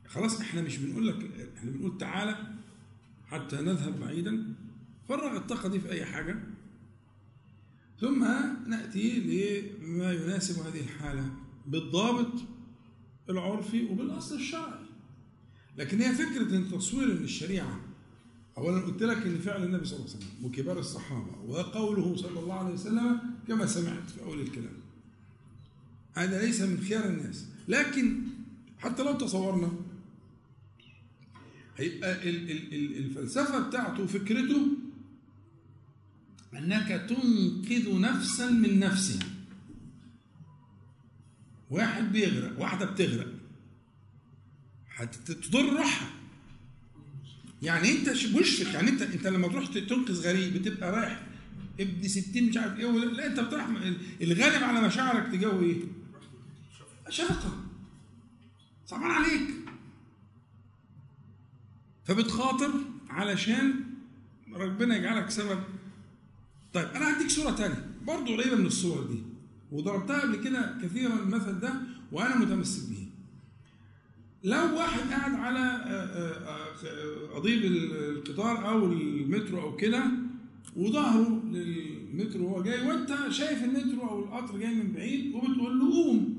[0.07, 2.53] خلاص إحنا مش بنقول لك إحنا بنقول تعالى
[3.27, 4.53] حتى نذهب بعيدا.
[5.09, 6.43] فرغ الطاقة دي في أي حاجة.
[8.01, 8.23] ثم
[8.67, 9.19] نأتي
[9.81, 11.29] لما يناسب هذه الحالة
[11.65, 12.33] بالضابط
[13.29, 14.85] العرفي وبالأصل الشرعي.
[15.77, 17.79] لكن هي فكرة إن تصوير إن الشريعة
[18.57, 22.53] اولا قلت لك إن فعل النبي صلى الله عليه وسلم وكبار الصحابة وقوله صلى الله
[22.53, 24.77] عليه وسلم كما سمعت في أول الكلام.
[26.15, 27.45] هذا ليس من خيار الناس.
[27.67, 28.21] لكن
[28.79, 29.71] حتى لو تصورنا
[31.77, 32.29] هيبقى
[32.99, 34.67] الفلسفة بتاعته وفكرته
[36.53, 39.27] أنك تنقذ نفسا من نفسها.
[41.69, 43.33] واحد بيغرق واحدة بتغرق.
[44.95, 46.09] هتضر روحها.
[47.61, 51.26] يعني أنت مشفق يعني انت أنت لما تروح تنقذ غريب بتبقى رايح
[51.79, 53.67] ابن ستين مش عارف إيه لا انت بتروح
[54.21, 55.81] الغالب على مشاعرك تجاه إيه؟
[57.09, 57.51] شفقة.
[58.85, 59.49] صعبان عليك.
[62.05, 62.71] فبتخاطر
[63.09, 63.73] علشان
[64.53, 65.59] ربنا يجعلك سبب.
[66.73, 69.23] طيب أنا هديك صورة ثانية برضه قريبة من الصور دي
[69.71, 71.73] وضربتها قبل كده كثيرا المثل ده
[72.11, 73.07] وأنا متمسك به
[74.43, 75.61] لو واحد قاعد على
[77.35, 80.03] قضيب القطار أو المترو أو كده
[80.75, 86.37] وظهره للمترو وهو جاي وانت شايف المترو أو القطر جاي من بعيد وبتقول له قوم.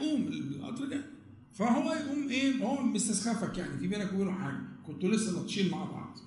[0.00, 1.02] قوم القطر جاي.
[1.54, 4.60] فهو يقوم إيه؟ هو مستسخفك يعني في بينك وبينه حاجة.
[4.86, 6.18] كنتوا لسه ناطشين مع بعض.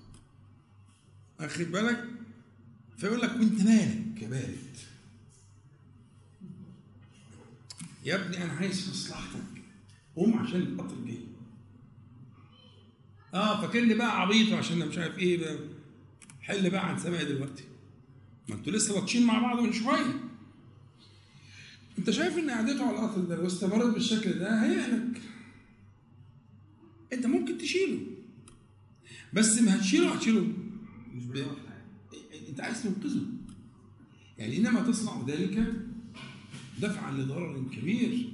[1.40, 2.10] اخد بالك؟
[2.98, 4.78] فيقول لك وانت مالك يا بارد؟
[8.06, 9.64] يا ابني أنا عايز مصلحتك.
[10.16, 11.35] قوم عشان القطر جاي.
[13.36, 15.60] آه فاكرني بقى عبيط عشان أنا مش عارف إيه بقى.
[16.42, 17.64] حل بقى عن سماعي دلوقتي.
[18.50, 20.20] ما أنتوا لسه لطشين مع بعض من شوية.
[22.00, 25.22] انت شايف إن قعدته على القطر ده لو استمرت بالشكل ده هيهلك
[27.14, 28.00] انت ممكن تشيله.
[29.34, 30.48] بس ما هتشيله هتشيله.
[31.14, 31.46] مش ب-
[32.50, 33.22] انت عايز تنقذه.
[34.38, 35.74] يعني إنما تصنع ذلك
[36.82, 38.30] دفعا لضرر كبير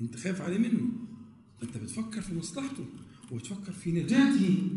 [0.00, 0.88] أنت خايف عليه منه.
[1.62, 2.86] أنت بتفكر في مصلحته.
[3.30, 4.68] وبتفكر في نجاته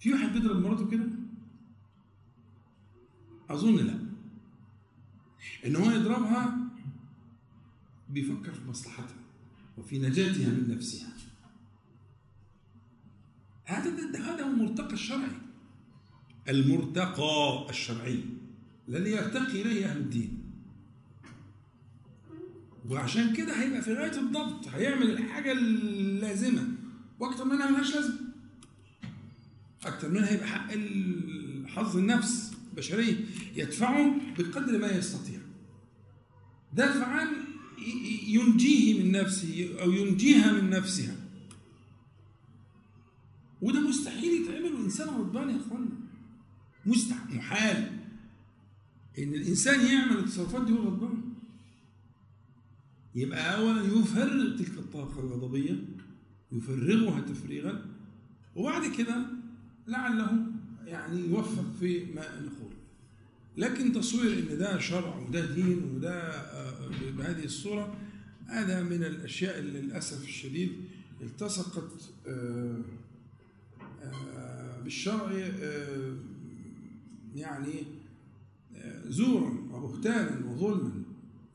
[0.00, 1.08] في واحد بيضرب مراته كده؟
[3.50, 3.98] أظن لا.
[5.66, 6.56] إن هو يضربها
[8.10, 9.16] بيفكر في مصلحتها
[9.78, 11.08] وفي نجاتها من نفسها.
[13.64, 15.30] هذا هذا هو المرتقى الشرعي.
[16.48, 18.24] المرتقى الشرعي
[18.88, 20.44] الذي يرتقي إليه أهل الدين.
[22.90, 26.83] وعشان كده هيبقى في غاية الضبط هيعمل الحاجة اللازمة.
[27.20, 28.18] وأكتر منها ملهاش لازمة.
[29.84, 30.70] أكتر منها هيبقى حق
[31.66, 33.24] حظ النفس البشرية
[33.56, 35.40] يدفعه بقدر ما يستطيع.
[36.72, 37.28] دفعا
[38.28, 41.16] ينجيه من نفسه أو ينجيها من نفسها.
[43.62, 45.88] وده مستحيل يتعمل وإنسان غضبان يا اخوانا
[46.86, 47.98] مستحيل محال.
[49.18, 51.22] إن الإنسان يعمل التصرفات دي وهو غضبان.
[53.14, 55.84] يبقى اولا يفرغ تلك الطاقة الغضبية
[56.54, 57.86] يفرغها تفريغا
[58.56, 59.26] وبعد كده
[59.86, 60.46] لعله
[60.86, 62.72] يعني يوفق في ما نقول
[63.56, 67.96] لكن تصوير إن ده شرع وده دين وده آه، بهذه الصورة
[68.46, 70.72] هذا من الأشياء اللي للأسف الشديد
[71.20, 72.82] التصقت آه،
[74.02, 75.32] آه، بالشرع
[77.34, 77.84] يعني
[79.06, 81.02] زورا وبهتانا وظلما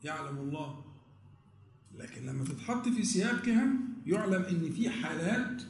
[0.04, 0.84] يعلم الله.
[1.98, 3.72] لكن لما تتحط في سياقها
[4.06, 5.62] يعلم إن في حالات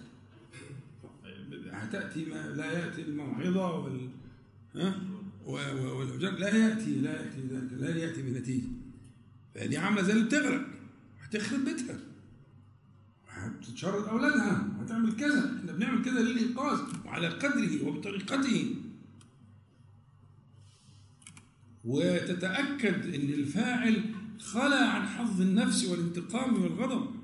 [1.72, 4.08] هتأتي ما لا يأتي الموعظة وال
[4.74, 5.00] ها؟
[6.38, 8.68] لا يأتي لا يأتي ذلك لا يأتي بنتيجة.
[9.54, 10.66] فدي عاملة زي اللي بتغرق
[11.22, 11.98] هتخرب بيتها.
[13.28, 15.56] هتتشرد أولادها هتعمل كذا.
[15.58, 18.74] إحنا بنعمل كذا للإنقاذ وعلى قدره وبطريقته.
[21.84, 24.04] وتتأكد إن الفاعل
[24.38, 27.19] خلى عن حظ النفس والانتقام والغضب.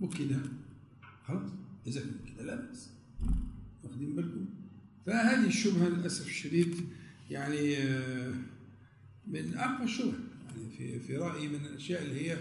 [0.00, 0.40] وكده
[1.24, 1.50] خلاص؟
[1.86, 2.90] إذا كان كده لا بأس.
[3.84, 4.46] واخدين بالكم؟
[5.06, 6.74] فهذه الشبهة للأسف الشديد
[7.30, 8.34] يعني آه،
[9.26, 10.12] من أقوى الشبه.
[10.48, 12.38] يعني في في رأيي من الأشياء اللي هي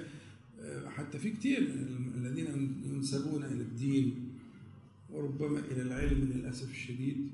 [0.62, 4.30] آه، حتى في كثير من الذين ينسبون إلى الدين
[5.10, 7.30] وربما إلى العلم للأسف الشديد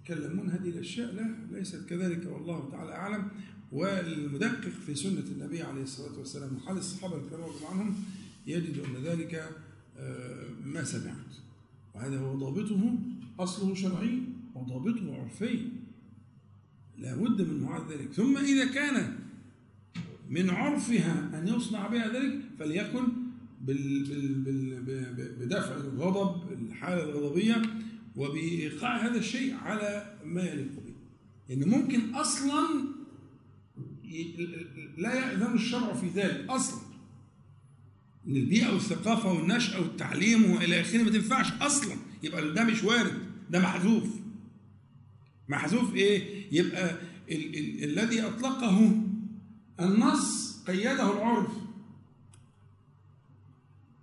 [0.00, 3.28] يتكلمون هذه الأشياء لا ليست كذلك والله تعالى أعلم.
[3.72, 7.94] والمدقق في سنة النبي عليه الصلاة والسلام وحال الصحابة الكرام عنهم
[8.46, 9.50] يجد أن ذلك
[9.98, 11.34] آه، ما سمعت.
[11.94, 12.98] وهذا هو ضابطه
[13.40, 14.18] أصله شرعي
[14.54, 15.58] وضابطه عرفي.
[16.98, 18.12] لا بد من مراعاه ذلك.
[18.12, 19.18] ثم إذا كان
[20.30, 23.02] من عرفها أن يصنع بها ذلك فليكن
[23.60, 24.04] بال
[24.44, 27.62] بال بال بدفع الغضب الحالة الغضبية
[28.16, 30.94] وبإيقاع هذا الشيء على ما يليق به.
[31.48, 32.84] لأن ممكن أصلا
[34.04, 34.48] ي-
[34.98, 36.83] لا يأذن الشرع في ذلك أصلا.
[38.28, 41.02] ان البيئه والثقافة والنشأة والتعليم وإلى آخره.
[41.02, 41.96] ما تنفعش أصلا.
[42.22, 43.18] يبقى ده مش وارد.
[43.50, 44.04] ده محذوف.
[45.48, 46.90] محذوف إيه؟ يبقى
[47.30, 48.92] ال- ال- الذي أطلقه
[49.80, 51.50] النص قيده العرف.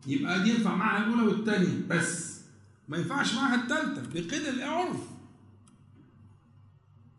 [0.08, 2.42] يبقى دي ينفع معها الأولى والثانيه بس
[2.90, 4.98] ما ينفعش معها الثالثه بقيد العرف.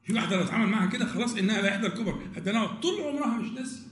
[0.05, 3.37] في واحدة لو اتعامل معاها كده خلاص إنها لا يحدى الكبر حتى إنها طول عمرها
[3.39, 3.92] مش ناسية.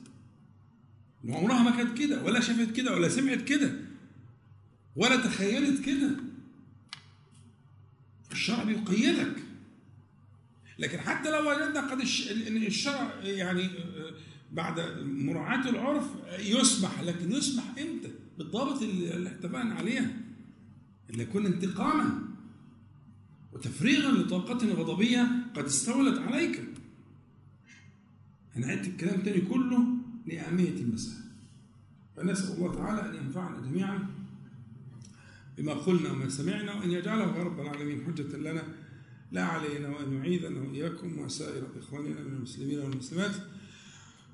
[1.24, 3.74] وعمرها ما كانت كده ولا شافت كده ولا سمعت كده
[4.96, 6.10] ولا تخيلت كده.
[8.32, 9.36] الشرع بيقيدك.
[10.78, 13.70] لكن حتى لو وجدنا قد الشرع يعني
[14.52, 16.04] بعد مراعاة العرف
[16.38, 20.10] يسمح لكن يسمح إمتى؟ بالضابط اللي اتفقنا عليها.
[21.10, 22.22] اللي يكون انتقاما
[23.52, 26.64] وتفريغا لطاقة غضبية قد استولت عليك.
[28.56, 29.99] أنا عدت الكلام تاني كله
[30.30, 31.24] لأهمية المسألة.
[32.16, 33.98] فنسأل الله تعالى أن ينفعنا جميعا
[35.58, 38.62] بما قلنا وما سمعنا وأن يجعله رب العالمين حجة لنا
[39.32, 43.34] لا علينا وأن يعيذنا وإياكم وسائر إخواننا من المسلمين والمسلمات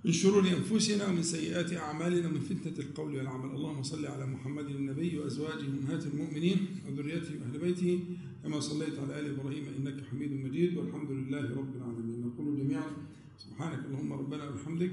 [0.05, 3.51] من شرور أنفسنا ومن سيئات أعمالنا ومن فتنة القول والعمل.
[3.57, 8.05] اللهم صل على محمد النبي وأزواجه أمهات المؤمنين وذريته وأهل بيته
[8.43, 10.77] كما صليت على آل إبراهيم إنك حميد مجيد.
[10.77, 12.27] والحمد لله رب العالمين.
[12.27, 12.91] نقول جميعا
[13.39, 14.93] سبحانك اللهم ربنا وبحمدك.